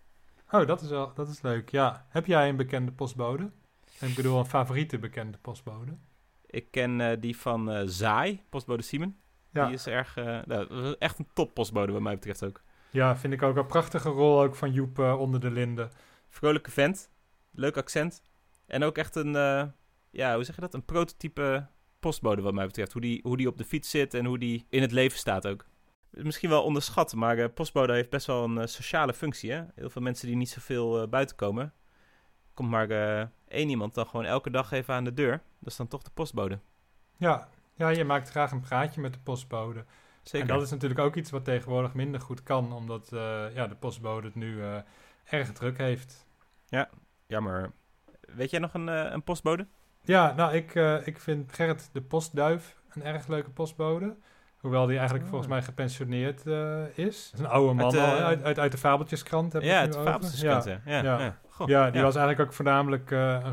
Oh, 0.52 0.67
dat 0.67 0.82
is, 0.82 0.89
wel, 0.89 1.13
dat 1.13 1.28
is 1.28 1.41
leuk, 1.41 1.69
ja. 1.69 2.06
Heb 2.10 2.26
jij 2.26 2.50
een 2.50 2.56
bekende 2.56 2.91
postbode? 2.91 3.52
Ik 4.00 4.15
bedoel, 4.15 4.39
een 4.39 4.45
favoriete 4.45 5.00
bekende 5.00 5.38
postbode? 5.38 5.97
Ik 6.45 6.71
ken 6.71 7.00
uh, 7.00 7.12
die 7.19 7.38
van 7.38 7.71
uh, 7.71 7.82
Zaai, 7.86 8.43
postbode 8.50 8.84
Simon. 8.84 9.17
Ja. 9.52 9.65
Die 9.65 9.73
is 9.73 9.88
erg, 9.88 10.15
nou, 10.45 10.95
echt 11.00 11.19
een 11.19 11.28
top 11.34 11.54
postbode 11.54 11.91
wat 11.91 12.02
mij 12.02 12.13
betreft 12.13 12.43
ook. 12.43 12.62
Ja, 12.89 13.17
vind 13.17 13.34
ik 13.34 13.43
ook 13.43 13.56
een 13.56 13.65
prachtige 13.65 14.10
rol 14.10 14.41
ook 14.41 14.56
van 14.56 14.71
Joep 14.71 15.00
onder 15.00 15.39
de 15.39 15.52
linden. 15.52 15.91
Vrolijke 16.30 16.71
vent, 16.71 17.10
leuk 17.52 17.78
accent. 17.78 18.21
En 18.65 18.84
ook 18.84 18.97
echt 18.97 19.15
een, 19.15 19.34
ja, 20.17 20.36
hoe 20.36 20.43
zeg 20.43 20.56
je 20.56 20.62
dat? 20.62 20.73
Een 20.73 20.86
prototype 20.86 21.67
postbode 21.99 22.41
wat 22.41 22.53
mij 22.53 22.65
betreft. 22.65 22.91
Hoe 22.91 23.01
die, 23.01 23.19
hoe 23.23 23.38
die 23.38 23.47
op 23.47 23.58
de 23.58 23.63
fiets 23.63 23.89
zit 23.89 24.13
en 24.13 24.25
hoe 24.25 24.38
die 24.38 24.65
in 24.69 24.82
het 24.82 24.91
leven 24.91 25.17
staat 25.17 25.47
ook. 25.47 25.65
Misschien 26.10 26.49
wel 26.49 26.63
onderschat, 26.63 27.13
maar 27.13 27.49
postbode 27.49 27.93
heeft 27.93 28.10
best 28.10 28.25
wel 28.25 28.43
een 28.43 28.67
sociale 28.67 29.13
functie. 29.13 29.51
Hè? 29.51 29.63
Heel 29.75 29.89
veel 29.89 30.01
mensen 30.01 30.27
die 30.27 30.36
niet 30.36 30.49
zoveel 30.49 31.08
buiten 31.08 31.36
komen. 31.36 31.73
Komt 32.53 32.69
maar 32.69 32.89
één 33.47 33.69
iemand 33.69 33.93
dan 33.93 34.08
gewoon 34.08 34.25
elke 34.25 34.49
dag 34.49 34.71
even 34.71 34.93
aan 34.93 35.03
de 35.03 35.13
deur. 35.13 35.41
Dat 35.60 35.71
is 35.71 35.75
dan 35.75 35.88
toch 35.88 36.03
de 36.03 36.12
postbode. 36.13 36.60
Ja, 37.17 37.49
ja 37.75 37.89
je 37.89 38.03
maakt 38.03 38.30
graag 38.30 38.51
een 38.51 38.62
praatje 38.62 39.01
met 39.01 39.13
de 39.13 39.19
postbode. 39.19 39.86
Zeker. 40.23 40.47
En 40.47 40.53
dat 40.53 40.63
is 40.63 40.71
natuurlijk 40.71 40.99
ook 40.99 41.15
iets 41.15 41.30
wat 41.30 41.45
tegenwoordig 41.45 41.93
minder 41.93 42.21
goed 42.21 42.43
kan, 42.43 42.73
omdat 42.73 43.12
uh, 43.13 43.56
ja, 43.56 43.67
de 43.67 43.75
postbode 43.75 44.27
het 44.27 44.36
nu 44.36 44.56
uh, 44.56 44.77
erg 45.23 45.51
druk 45.51 45.77
heeft. 45.77 46.27
Ja, 46.65 46.89
jammer. 47.27 47.71
Weet 48.21 48.49
jij 48.49 48.60
nog 48.60 48.73
een, 48.73 48.88
uh, 48.88 49.12
een 49.12 49.23
postbode? 49.23 49.67
Ja, 50.08 50.34
nou, 50.36 50.54
ik, 50.54 50.76
ik 51.06 51.20
vind 51.20 51.54
Gerrit 51.54 51.89
de 51.93 52.02
Postduif 52.02 52.78
een 52.93 53.04
erg 53.04 53.28
leuke 53.28 53.50
postbode. 53.50 54.15
Hoewel 54.58 54.86
die 54.86 54.96
eigenlijk 54.96 55.26
oh. 55.26 55.30
volgens 55.30 55.52
mij 55.52 55.62
gepensioneerd 55.62 56.46
uh, 56.46 56.98
is. 56.98 57.32
is 57.34 57.39
een 57.39 57.48
oude 57.48 57.74
man 57.74 57.86
uit, 57.86 57.93
uh, 57.93 58.26
uit, 58.26 58.43
uit, 58.43 58.60
uit, 58.60 58.72
de 58.72 58.78
Fabeltjeskrant. 58.78 59.54
Heb 59.54 59.62
ja, 59.62 59.80
uit 59.80 59.93
de 59.93 60.02
Fabeltjeskrant, 60.02 60.63
ja. 60.63 60.82
Ja, 60.86 61.02
ja. 61.02 61.20
ja. 61.20 61.36
ja 61.65 61.91
die 61.91 62.02
was 62.02 62.15
eigenlijk 62.15 62.50
ook 62.50 62.56
voornamelijk... 62.56 63.12
Uh, 63.12 63.48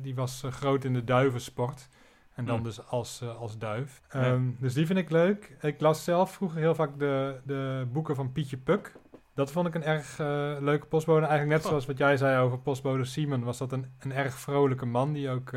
die 0.00 0.14
was 0.14 0.42
groot 0.50 0.84
in 0.84 0.92
de 0.92 1.04
duivensport. 1.04 1.88
En 2.34 2.44
dan 2.44 2.58
mm. 2.58 2.64
dus 2.64 2.86
als, 2.86 3.22
als 3.38 3.58
duif. 3.58 4.00
Um, 4.16 4.56
dus 4.60 4.74
die 4.74 4.86
vind 4.86 4.98
ik 4.98 5.10
leuk. 5.10 5.56
Ik 5.60 5.80
las 5.80 6.04
zelf 6.04 6.32
vroeger 6.32 6.58
heel 6.58 6.74
vaak 6.74 6.98
de, 6.98 7.40
de 7.44 7.86
boeken 7.92 8.14
van 8.14 8.32
Pietje 8.32 8.56
Puk. 8.56 8.92
Dat 9.34 9.52
vond 9.52 9.66
ik 9.66 9.74
een 9.74 9.84
erg 9.84 10.18
leuke 10.60 10.86
postbode. 10.86 11.26
Eigenlijk 11.26 11.60
net 11.60 11.68
zoals 11.70 11.86
wat 11.86 11.98
jij 11.98 12.16
zei 12.16 12.38
over 12.38 12.58
postbode 12.58 13.04
Simon... 13.04 13.44
was 13.44 13.58
dat 13.58 13.72
een, 13.72 13.92
een 13.98 14.12
erg 14.12 14.34
vrolijke 14.38 14.86
man 14.86 15.12
die 15.12 15.30
ook 15.30 15.50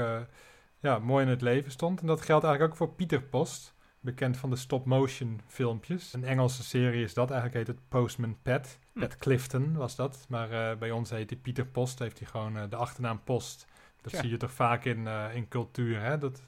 ja, 0.79 0.99
mooi 0.99 1.25
in 1.25 1.31
het 1.31 1.41
leven 1.41 1.71
stond. 1.71 2.01
En 2.01 2.07
dat 2.07 2.21
geldt 2.21 2.43
eigenlijk 2.43 2.73
ook 2.73 2.87
voor 2.87 2.95
Pieter 2.95 3.21
Post 3.21 3.75
bekend 3.99 4.37
van 4.37 4.49
de 4.49 4.55
stop-motion 4.55 5.41
filmpjes. 5.47 6.13
Een 6.13 6.23
Engelse 6.23 6.63
serie 6.63 7.03
is 7.03 7.13
dat, 7.13 7.31
eigenlijk 7.31 7.67
heet 7.67 7.75
het 7.75 7.87
Postman 7.89 8.37
Pat. 8.41 8.79
Hm. 8.93 8.99
Pat 8.99 9.17
Clifton 9.17 9.75
was 9.75 9.95
dat, 9.95 10.25
maar 10.29 10.51
uh, 10.51 10.77
bij 10.77 10.91
ons 10.91 11.09
heet 11.09 11.29
hij 11.29 11.39
Pieter 11.39 11.65
Post, 11.65 11.99
heeft 11.99 12.19
hij 12.19 12.27
gewoon 12.27 12.69
de 12.69 12.75
achternaam 12.75 13.23
Post. 13.23 13.67
Dat 14.01 14.13
zie 14.15 14.29
je 14.29 14.37
toch 14.37 14.51
vaak 14.51 14.85
in, 14.85 15.07
in 15.33 15.47
cultuur, 15.47 16.01
hè? 16.01 16.17
dat 16.17 16.41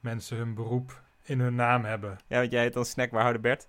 mensen 0.00 0.36
hun 0.36 0.54
beroep 0.54 1.02
in 1.22 1.40
hun 1.40 1.54
naam 1.54 1.84
hebben. 1.84 2.18
Ja, 2.26 2.38
want 2.38 2.52
jij 2.52 2.62
heet 2.62 2.72
dan 2.72 2.84
Snackwouder 2.84 3.40
Bert? 3.40 3.68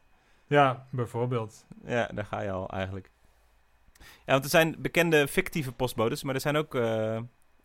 Ja, 0.51 0.87
bijvoorbeeld. 0.89 1.65
Ja, 1.85 2.07
daar 2.13 2.25
ga 2.25 2.41
je 2.41 2.51
al 2.51 2.69
eigenlijk. 2.69 3.11
Ja, 3.99 4.07
want 4.25 4.43
er 4.43 4.49
zijn 4.49 4.75
bekende 4.79 5.27
fictieve 5.27 5.71
postbodes, 5.71 6.23
maar 6.23 6.35
er 6.35 6.41
zijn 6.41 6.55
ook 6.55 6.71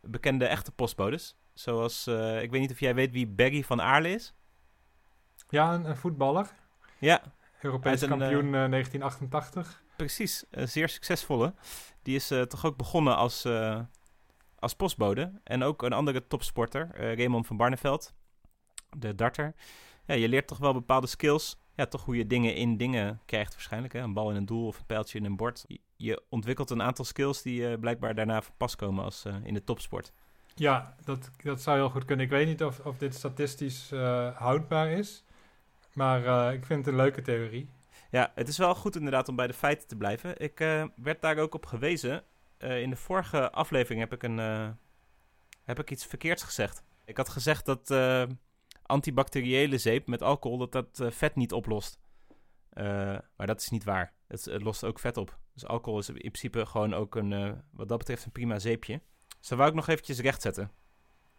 bekende 0.01 0.47
echte 0.47 0.73
postbodes. 0.73 1.37
Zoals, 1.55 2.07
ik 2.41 2.51
weet 2.51 2.61
niet 2.61 2.71
of 2.71 2.81
jij 2.81 2.95
weet 2.95 3.13
wie 3.13 3.27
Baggy 3.27 3.63
van 3.63 3.83
Aarle 3.83 4.11
is? 4.11 4.35
Ja, 5.49 5.75
een, 5.75 5.97
voetballer. 5.97 6.51
Ja. 6.99 7.23
Europees 7.61 8.01
kampioen 8.01 8.51
1988. 8.51 9.69
Eh, 9.69 9.97
precies, 9.97 10.45
een 10.51 10.69
zeer 10.69 10.89
succesvolle. 10.89 11.55
Die 12.03 12.15
is 12.15 12.27
toch 12.27 12.67
ook 12.67 12.77
begonnen 12.77 13.17
als, 13.17 13.49
als 14.59 14.75
postbode. 14.75 15.41
En 15.45 15.63
ook 15.63 15.83
een 15.83 15.93
andere 15.93 16.27
topsporter, 16.27 16.89
Raymond 17.17 17.47
van 17.47 17.57
Barneveld, 17.57 18.15
de 18.97 19.15
darter. 19.15 19.55
Ja, 20.05 20.15
je 20.15 20.29
leert 20.29 20.47
toch 20.47 20.59
wel 20.59 20.73
bepaalde 20.73 21.07
skills. 21.07 21.59
Ja, 21.77 21.87
toch 21.87 22.05
hoe 22.05 22.17
je 22.17 22.27
dingen 22.27 22.55
in 22.55 22.77
dingen 22.77 23.21
krijgt 23.25 23.53
waarschijnlijk. 23.53 23.93
Hè? 23.93 24.01
Een 24.01 24.13
bal 24.13 24.31
in 24.31 24.37
een 24.37 24.47
doel 24.47 24.67
of 24.67 24.79
een 24.79 24.87
pijltje 24.87 25.19
in 25.19 25.25
een 25.25 25.37
bord. 25.37 25.65
Je, 25.97 26.23
ontwikkelt 26.29 26.71
een 26.71 26.83
aantal 26.83 27.05
skills 27.05 27.43
die 27.43 27.79
blijkbaar 27.79 28.15
daarna 28.15 28.43
van 28.43 28.55
pas 28.57 28.77
komen 28.77 29.05
als 29.05 29.25
in 29.43 29.55
de 29.55 29.65
topsport. 29.65 30.13
Ja, 30.55 30.95
dat, 31.05 31.31
dat 31.43 31.63
zou 31.63 31.77
heel 31.77 31.91
goed 31.91 32.05
kunnen. 32.05 32.25
Ik 32.25 32.31
weet 32.31 32.47
niet 32.47 32.65
of, 32.65 32.81
of 32.81 32.99
dit 32.99 33.15
statistisch 33.15 33.91
houdbaar 34.35 34.91
is. 34.91 35.25
Maar 35.97 36.25
uh, 36.25 36.53
ik 36.53 36.65
vind 36.65 36.85
het 36.85 36.95
een 36.95 37.01
leuke 37.01 37.23
theorie. 37.23 37.69
Ja, 38.11 38.33
het 38.35 38.49
is 38.49 38.59
wel 38.59 38.75
goed 38.75 38.97
inderdaad 38.97 39.29
om 39.29 39.37
bij 39.37 39.47
de 39.47 39.53
feiten 39.53 39.89
te 39.89 39.97
blijven. 39.97 40.41
Ik 40.41 40.61
uh, 40.61 40.85
werd 40.95 41.21
daar 41.21 41.39
ook 41.39 41.55
op 41.55 41.67
gewezen. 41.67 42.23
Uh, 42.59 42.81
in 42.81 42.91
de 42.91 42.97
vorige 42.97 43.51
aflevering 43.51 44.01
heb 44.01 44.13
ik, 44.13 44.23
een, 44.23 44.39
uh, 44.39 44.69
heb 45.65 45.79
ik 45.79 45.91
iets 45.91 46.07
verkeerds 46.07 46.43
gezegd. 46.43 46.83
Ik 47.05 47.17
had 47.17 47.29
gezegd 47.29 47.67
dat 47.67 47.91
antibacteriële 48.87 49.79
zeep 49.79 50.07
met 50.07 50.23
alcohol 50.23 50.59
dat 50.59 50.73
dat 50.73 51.15
vet 51.15 51.35
niet 51.35 51.53
oplost. 51.53 51.99
maar 53.37 53.47
dat 53.47 53.61
is 53.61 53.69
niet 53.69 53.85
waar. 53.85 54.15
Het, 54.27 54.45
het, 54.45 54.63
lost 54.63 54.85
ook 54.85 54.99
vet 54.99 55.17
op. 55.17 55.39
Dus 55.53 55.67
alcohol 55.67 55.99
is 55.99 56.09
in 56.09 56.15
principe 56.15 56.67
gewoon 56.67 56.95
ook 56.95 57.15
een, 57.15 57.63
wat 57.71 57.89
dat 57.89 57.99
betreft 57.99 58.25
een 58.25 58.33
prima 58.33 58.59
zeepje. 58.59 59.01
Dus 59.39 59.49
dat 59.49 59.59
wou 59.59 59.71
ik 59.71 59.77
nog 59.77 59.89
eventjes 59.89 60.21
rechtzetten. 60.21 60.71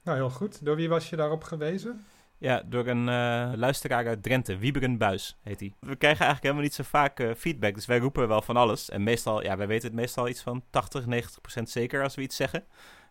Nou, 0.04 0.18
heel 0.18 0.30
goed. 0.30 0.66
Door 0.66 0.76
wie 0.76 0.90
was 0.90 1.10
je 1.10 1.16
daarop 1.16 1.44
gewezen? 1.44 2.06
Ja, 2.40 2.64
door 2.66 2.88
een 2.88 3.08
uh, 3.08 3.52
luisteraar 3.56 4.08
uit 4.08 4.24
Drenthe, 4.24 4.58
Wieberen 4.58 4.98
Buis 4.98 5.38
heet 5.42 5.60
hij. 5.60 5.74
We 5.80 5.96
krijgen 5.96 6.26
eigenlijk 6.26 6.42
helemaal 6.42 6.64
niet 6.64 6.74
zo 6.74 6.84
vaak 6.84 7.20
uh, 7.20 7.34
feedback, 7.34 7.74
dus 7.74 7.86
wij 7.86 7.98
roepen 7.98 8.28
wel 8.28 8.42
van 8.42 8.58
alles. 8.58 8.90
En 8.90 9.04
meestal, 9.04 9.44
ja, 9.44 9.58
wij 9.58 9.68
weten 9.68 9.88
het 9.88 9.98
meestal 9.98 10.28
iets 10.28 10.42
van 10.42 10.64
80, 10.70 11.06
90 11.06 11.42
procent 11.42 11.70
zeker 11.70 12.04
als 12.04 12.16
we 12.16 12.22
iets 12.22 12.36
zeggen. 12.36 12.66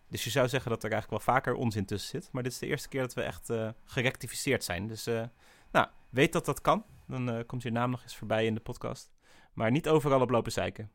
Dus 0.09 0.23
je 0.23 0.29
zou 0.29 0.47
zeggen 0.47 0.71
dat 0.71 0.83
er 0.83 0.91
eigenlijk 0.91 1.23
wel 1.23 1.35
vaker 1.35 1.53
onzin 1.53 1.85
tussen 1.85 2.09
zit. 2.09 2.31
Maar 2.31 2.43
dit 2.43 2.51
is 2.51 2.59
de 2.59 2.67
eerste 2.67 2.89
keer 2.89 3.01
dat 3.01 3.13
we 3.13 3.21
echt 3.21 3.49
uh, 3.49 3.69
gerectificeerd 3.85 4.63
zijn. 4.63 4.87
Dus 4.87 5.05
nou, 5.71 5.87
weet 6.09 6.33
dat 6.33 6.45
dat 6.45 6.61
kan. 6.61 6.85
Dan 7.07 7.45
komt 7.45 7.63
je 7.63 7.71
naam 7.71 7.89
nog 7.89 8.03
eens 8.03 8.15
voorbij 8.15 8.45
in 8.45 8.53
de 8.53 8.59
podcast. 8.59 9.11
Maar 9.53 9.71
niet 9.71 9.89
overal 9.89 10.21
op 10.21 10.29
lopen 10.29 10.51
zeiken. 10.51 10.91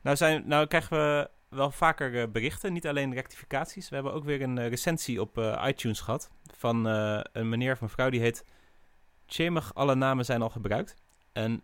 Nou, 0.00 0.16
zijn, 0.16 0.48
nou 0.48 0.66
krijgen 0.66 0.96
we 0.96 1.30
wel 1.48 1.70
vaker 1.70 2.30
berichten, 2.30 2.72
niet 2.72 2.86
alleen 2.86 3.14
rectificaties. 3.14 3.88
We 3.88 3.94
hebben 3.94 4.12
ook 4.12 4.24
weer 4.24 4.42
een 4.42 4.68
recensie 4.68 5.20
op 5.20 5.38
iTunes 5.66 6.00
gehad 6.00 6.30
van 6.56 6.84
een 6.84 7.48
meneer 7.48 7.72
of 7.72 7.80
mevrouw 7.80 8.10
die 8.10 8.20
heet 8.20 8.44
Tjemig, 9.26 9.74
alle 9.74 9.94
namen 9.94 10.24
zijn 10.24 10.42
al 10.42 10.50
gebruikt. 10.50 10.96
En 11.32 11.62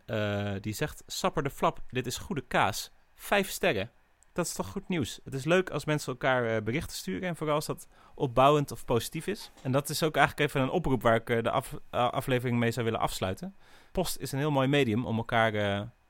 die 0.61 0.72
zegt, 0.72 1.02
sapper 1.06 1.42
de 1.42 1.50
flap, 1.50 1.80
dit 1.88 2.06
is 2.06 2.18
goede 2.18 2.46
kaas. 2.46 2.92
Vijf 3.14 3.50
sterren. 3.50 3.90
Dat 4.38 4.46
is 4.46 4.53
toch 4.53 4.68
goed 4.68 4.88
nieuws. 4.88 5.20
Het 5.24 5.35
is 5.35 5.44
leuk 5.44 5.70
als 5.70 5.85
mensen 5.85 6.12
elkaar 6.12 6.62
berichten 6.62 6.96
sturen 6.96 7.29
en 7.29 7.37
vooral 7.37 7.55
als 7.55 7.66
dat 7.66 7.88
opbouwend 8.14 8.72
of 8.72 8.85
positief 8.85 9.27
is. 9.27 9.51
En 9.62 9.72
dat 9.72 9.88
is 9.88 10.03
ook 10.03 10.16
eigenlijk 10.16 10.48
even 10.48 10.61
een 10.62 10.70
oproep 10.70 11.03
waar 11.03 11.14
ik 11.14 11.27
de 11.44 11.51
af, 11.51 11.74
aflevering 11.90 12.59
mee 12.59 12.70
zou 12.70 12.85
willen 12.85 13.01
afsluiten. 13.01 13.57
Post 13.92 14.18
is 14.18 14.33
een 14.33 14.38
heel 14.38 14.51
mooi 14.51 14.68
medium 14.68 15.07
om 15.07 15.16
elkaar 15.16 15.55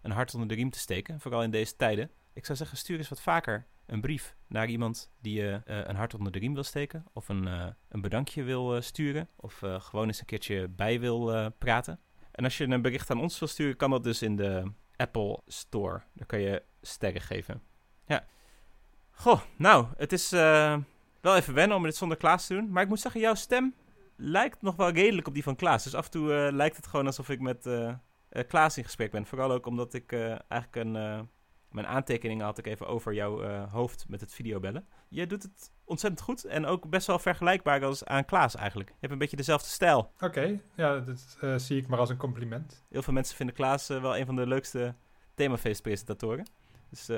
een 0.02 0.10
hart 0.10 0.34
onder 0.34 0.48
de 0.48 0.54
riem 0.54 0.70
te 0.70 0.78
steken, 0.78 1.20
vooral 1.20 1.42
in 1.42 1.50
deze 1.50 1.76
tijden. 1.76 2.10
Ik 2.32 2.44
zou 2.44 2.58
zeggen, 2.58 2.76
stuur 2.76 2.98
eens 2.98 3.08
wat 3.08 3.20
vaker 3.20 3.66
een 3.86 4.00
brief 4.00 4.36
naar 4.46 4.68
iemand 4.68 5.10
die 5.20 5.34
je 5.34 5.60
een 5.64 5.96
hart 5.96 6.14
onder 6.14 6.32
de 6.32 6.38
riem 6.38 6.54
wil 6.54 6.64
steken. 6.64 7.04
Of 7.12 7.28
een, 7.28 7.46
een 7.88 8.00
bedankje 8.00 8.42
wil 8.42 8.82
sturen. 8.82 9.28
Of 9.36 9.62
gewoon 9.78 10.06
eens 10.06 10.20
een 10.20 10.26
keertje 10.26 10.68
bij 10.68 11.00
wil 11.00 11.50
praten. 11.58 12.00
En 12.30 12.44
als 12.44 12.58
je 12.58 12.68
een 12.68 12.82
bericht 12.82 13.10
aan 13.10 13.20
ons 13.20 13.38
wil 13.38 13.48
sturen, 13.48 13.76
kan 13.76 13.90
dat 13.90 14.04
dus 14.04 14.22
in 14.22 14.36
de 14.36 14.72
Apple 14.96 15.40
Store. 15.46 16.02
Daar 16.14 16.26
kan 16.26 16.40
je 16.40 16.62
sterren 16.82 17.20
geven. 17.20 17.67
Ja. 18.08 18.24
Goh, 19.10 19.40
nou, 19.56 19.86
het 19.96 20.12
is 20.12 20.30
wel 21.20 21.36
even 21.36 21.54
wennen 21.54 21.76
om 21.76 21.82
dit 21.82 21.96
zonder 21.96 22.16
Klaas 22.16 22.46
te 22.46 22.54
doen. 22.54 22.70
Maar 22.70 22.82
ik 22.82 22.88
moet 22.88 23.00
zeggen, 23.00 23.20
jouw 23.20 23.34
stem 23.34 23.74
lijkt 24.16 24.62
nog 24.62 24.76
wel 24.76 24.90
redelijk 24.90 25.26
op 25.26 25.34
die 25.34 25.42
van 25.42 25.56
Klaas. 25.56 25.84
Dus 25.84 25.94
af 25.94 26.04
en 26.04 26.10
toe 26.10 26.52
lijkt 26.52 26.76
het 26.76 26.86
gewoon 26.86 27.06
alsof 27.06 27.28
ik 27.28 27.40
met 27.40 27.68
Klaas 28.48 28.76
in 28.76 28.84
gesprek 28.84 29.10
ben. 29.10 29.26
Vooral 29.26 29.52
ook 29.52 29.66
omdat 29.66 29.94
ik 29.94 30.12
eigenlijk 30.12 30.76
een 30.76 31.28
mijn 31.70 31.86
aantekeningen 31.86 32.44
had 32.44 32.58
ik 32.58 32.66
even 32.66 32.86
over 32.86 33.14
jouw 33.14 33.44
uh, 33.44 33.72
hoofd 33.72 34.04
met 34.08 34.20
het 34.20 34.34
videobellen. 34.34 34.86
Je 35.08 35.26
doet 35.26 35.42
het 35.42 35.72
ontzettend 35.84 36.22
goed 36.22 36.44
en 36.44 36.66
ook 36.66 36.88
best 36.88 37.06
wel 37.06 37.18
vergelijkbaar 37.18 37.84
als 37.84 38.04
aan 38.04 38.24
Klaas 38.24 38.54
eigenlijk. 38.54 38.88
Je 38.88 38.96
hebt 39.00 39.12
een 39.12 39.18
beetje 39.18 39.36
dezelfde 39.36 39.68
stijl. 39.68 39.98
Oké, 39.98 40.24
okay, 40.24 40.62
ja, 40.74 40.98
dat 40.98 41.38
uh, 41.40 41.58
zie 41.58 41.80
ik 41.80 41.88
maar 41.88 41.98
als 41.98 42.10
een 42.10 42.16
compliment. 42.16 42.84
Heel 42.88 43.02
veel 43.02 43.12
mensen 43.12 43.36
vinden 43.36 43.54
Klaas 43.54 43.90
uh, 43.90 44.00
wel 44.00 44.16
een 44.16 44.26
van 44.26 44.36
de 44.36 44.46
leukste 44.46 44.94
themafeest-presentatoren. 45.34 46.48
Dus 46.90 47.08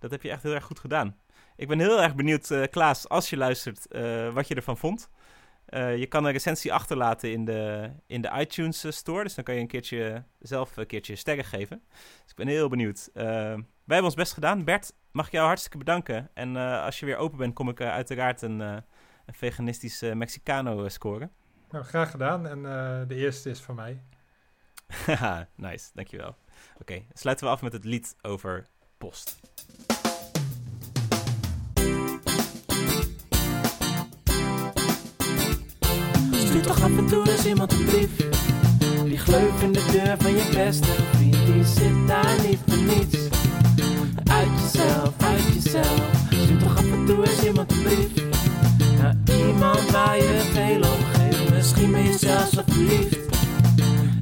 dat 0.00 0.10
heb 0.10 0.22
je 0.22 0.30
echt 0.30 0.42
heel 0.42 0.54
erg 0.54 0.64
goed 0.64 0.78
gedaan. 0.78 1.16
Ik 1.56 1.68
ben 1.68 1.78
heel 1.78 2.02
erg 2.02 2.14
benieuwd, 2.14 2.68
Klaas, 2.70 3.08
als 3.08 3.30
je 3.30 3.36
luistert, 3.36 3.86
wat 4.32 4.48
je 4.48 4.54
ervan 4.54 4.76
vond. 4.76 5.10
Uh, 5.70 5.96
je 5.96 6.06
kan 6.06 6.24
een 6.24 6.32
recensie 6.32 6.72
achterlaten 6.72 7.32
in 7.32 7.44
de, 7.44 7.90
in 8.06 8.20
de 8.20 8.30
iTunes 8.38 8.84
eh, 8.84 8.92
Store. 8.92 9.22
Dus 9.22 9.34
dan 9.34 9.44
kan 9.44 9.54
je 9.54 9.60
een 9.60 9.66
keertje 9.66 10.24
zelf 10.38 10.76
een 10.76 10.86
keertje 10.86 11.16
sterren 11.16 11.44
geven. 11.44 11.82
Dus 12.22 12.30
ik 12.30 12.36
ben 12.36 12.46
heel 12.48 12.68
benieuwd. 12.68 13.08
Uh, 13.14 13.24
wij 13.24 13.96
hebben 13.96 14.04
ons 14.04 14.14
best 14.14 14.32
gedaan. 14.32 14.64
Bert, 14.64 14.92
mag 15.12 15.26
ik 15.26 15.32
jou 15.32 15.46
hartstikke 15.46 15.78
bedanken. 15.78 16.30
En 16.34 16.54
uh, 16.54 16.84
als 16.84 17.00
je 17.00 17.06
weer 17.06 17.16
open 17.16 17.38
bent, 17.38 17.54
kom 17.54 17.68
ik 17.68 17.80
uiteraard 17.80 18.42
een, 18.42 18.60
een 18.60 18.84
veganistische 19.26 20.14
Mexicano 20.14 20.88
scoren. 20.88 21.30
Nou, 21.70 21.84
graag 21.84 22.10
gedaan. 22.10 22.46
En 22.46 22.62
de 23.08 23.14
eerste 23.14 23.50
is 23.50 23.60
van 23.60 23.74
mij. 23.74 24.02
nice, 25.56 25.90
dankjewel. 25.94 26.28
Oké, 26.28 26.80
okay, 26.80 27.06
sluiten 27.12 27.46
we 27.46 27.52
af 27.52 27.62
met 27.62 27.72
het 27.72 27.84
lied 27.84 28.16
over 28.22 28.66
post. 29.00 29.36
Stuur 36.32 36.62
toch 36.62 36.82
af 36.82 36.96
en 36.96 37.06
toe 37.06 37.30
eens 37.30 37.46
iemand 37.46 37.72
een 37.72 37.84
brief. 37.84 38.10
Die 39.04 39.18
gleuf 39.18 39.62
in 39.62 39.72
de 39.72 39.84
deur 39.92 40.16
van 40.18 40.30
je 40.30 40.48
beste 40.54 40.92
vriend, 41.12 41.46
die 41.46 41.64
zit 41.64 42.06
daar 42.06 42.36
niet 42.46 42.58
voor 42.66 42.76
niets. 42.76 43.18
Uit 44.24 44.48
jezelf, 44.60 45.14
uit 45.18 45.42
jezelf. 45.54 46.02
Stuur 46.30 46.58
toch 46.58 46.76
af 46.76 46.92
en 46.92 47.06
toe 47.06 47.26
eens 47.26 47.42
iemand 47.44 47.72
een 47.72 47.82
brief. 47.82 48.08
Naar 48.98 49.16
iemand 49.46 49.90
waar 49.90 50.16
je 50.16 50.40
veel 50.52 50.82
om 50.92 51.04
geeft. 51.12 51.50
Misschien 51.50 51.90
ben 51.90 52.02
je 52.02 52.18
zelfs 52.18 52.54
wat 52.54 52.64
verliefd. 52.66 53.18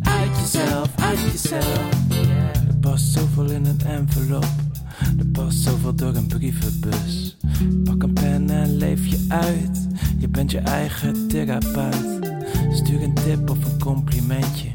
Uit 0.02 0.36
jezelf, 0.40 0.88
uit 0.96 1.18
jezelf. 1.32 1.88
Yeah. 2.08 2.68
Er 2.68 2.76
past 2.80 3.12
zoveel 3.12 3.50
in 3.50 3.64
een 3.66 3.80
envelop. 3.86 4.67
Zoveel 5.68 5.94
door 5.94 6.14
een 6.14 6.26
brievenbus. 6.26 7.36
Pak 7.84 8.02
een 8.02 8.12
pen 8.12 8.50
en 8.50 8.76
leef 8.76 9.06
je 9.06 9.24
uit. 9.28 9.88
Je 10.18 10.28
bent 10.28 10.50
je 10.50 10.58
eigen 10.58 11.28
therapeut. 11.28 12.18
Stuur 12.70 13.02
een 13.02 13.14
tip 13.14 13.50
of 13.50 13.64
een 13.64 13.78
complimentje 13.78 14.68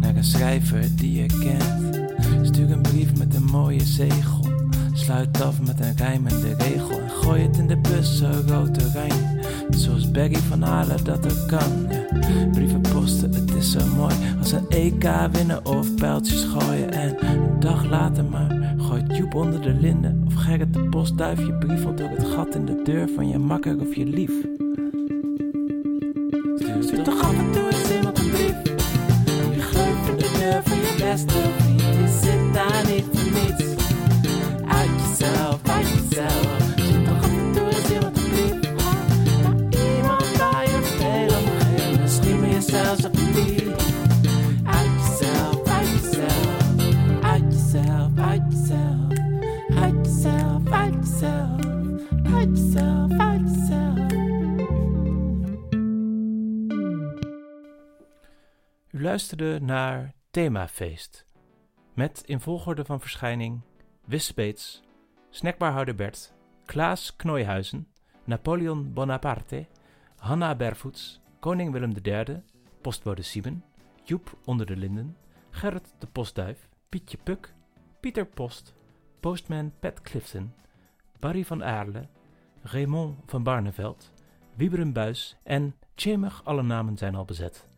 naar 0.00 0.16
een 0.16 0.24
schrijver 0.24 0.96
die 0.96 1.22
je 1.22 1.26
kent. 1.26 1.98
Stuur 2.46 2.70
een 2.70 2.82
brief 2.82 3.16
met 3.18 3.34
een 3.34 3.44
mooie 3.44 3.84
zegel. 3.84 4.46
Sluit 4.92 5.42
af 5.42 5.60
met 5.60 5.80
een 5.80 5.96
rijmende 5.96 6.54
regel. 6.58 7.00
En 7.00 7.10
gooi 7.10 7.42
het 7.42 7.56
in 7.58 7.66
de 7.66 7.76
bus, 7.76 8.18
zo 8.18 8.30
rood 8.46 8.84
oranje. 8.84 9.40
Zoals 9.70 10.10
Berry 10.10 10.36
van 10.48 10.62
Halen 10.62 11.04
dat 11.04 11.32
ook 11.32 11.48
kan. 11.48 11.86
Ja. 11.90 12.46
Brieven 12.52 12.80
het 13.06 13.54
is 13.54 13.70
zo 13.70 13.86
mooi. 13.96 14.14
Als 14.38 14.52
een 14.52 14.68
EK 14.68 15.28
winnen 15.32 15.66
of 15.66 15.94
pijltjes 15.94 16.44
gooien. 16.44 16.92
En 16.92 17.26
een 17.26 17.60
dag 17.60 17.84
later 17.84 18.24
maar 18.24 18.74
gooit 18.78 19.16
Joep 19.16 19.34
onder 19.34 19.62
de 19.62 19.72
linden. 19.72 20.22
Of 20.26 20.34
Gerrit 20.34 20.74
de 20.74 20.80
postduif 20.80 21.38
je 21.38 21.92
door 21.94 22.08
het 22.08 22.26
gat 22.26 22.54
in 22.54 22.64
de 22.64 22.80
deur 22.84 23.08
van 23.14 23.28
je 23.28 23.38
makker 23.38 23.80
of 23.80 23.94
je 23.94 24.06
lief. 24.06 24.32
Stuur 26.80 27.02
toch 27.02 27.22
af 27.22 27.38
en 27.38 27.52
toe 27.52 27.65
luisterde 59.06 59.60
naar 59.60 60.14
Themafeest. 60.30 61.26
Met 61.94 62.22
in 62.24 62.40
volgorde 62.40 62.84
van 62.84 63.00
verschijning 63.00 63.60
Wis 64.04 64.26
Speets, 64.26 64.82
Snackbarhouder 65.30 65.94
Bert, 65.94 66.34
Klaas 66.64 67.16
Knooihuizen, 67.16 67.88
Napoleon 68.24 68.92
Bonaparte, 68.92 69.66
Hanna 70.16 70.54
Bervoets, 70.54 71.20
Koning 71.40 71.72
Willem 71.72 71.92
III, 72.02 72.42
Postbode 72.80 73.22
Siemen, 73.22 73.64
Joep 74.04 74.38
onder 74.44 74.66
de 74.66 74.76
linden, 74.76 75.16
Gerrit 75.50 75.94
de 75.98 76.06
Postduif, 76.06 76.68
Pietje 76.88 77.18
Puk, 77.22 77.54
Pieter 78.00 78.26
Post, 78.26 78.74
Postman 79.20 79.72
Pat 79.80 80.00
Clifton, 80.00 80.52
Barry 81.18 81.44
van 81.44 81.64
Aarle, 81.64 82.08
Raymond 82.62 83.18
van 83.26 83.42
Barneveld, 83.42 84.12
Wieberen 84.54 84.92
Buis 84.92 85.36
en 85.42 85.74
Tjemig, 85.94 86.44
alle 86.44 86.62
namen 86.62 86.96
zijn 86.96 87.14
al 87.14 87.24
bezet. 87.24 87.68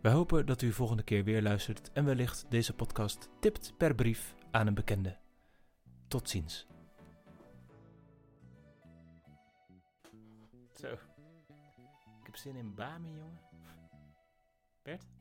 Wij 0.00 0.12
hopen 0.12 0.46
dat 0.46 0.62
u 0.62 0.72
volgende 0.72 1.02
keer 1.02 1.24
weer 1.24 1.42
luistert 1.42 1.92
en 1.92 2.04
wellicht 2.04 2.46
deze 2.48 2.74
podcast 2.74 3.28
tipt 3.40 3.74
per 3.76 3.94
brief 3.94 4.34
aan 4.50 4.66
een 4.66 4.74
bekende. 4.74 5.18
Tot 6.08 6.28
ziens. 6.28 6.66
Zo. 10.74 10.92
Ik 12.20 12.26
heb 12.26 12.36
zin 12.36 12.56
in 12.56 12.74
Bami, 12.74 13.08
jongen. 13.08 13.40
Bert? 14.82 15.17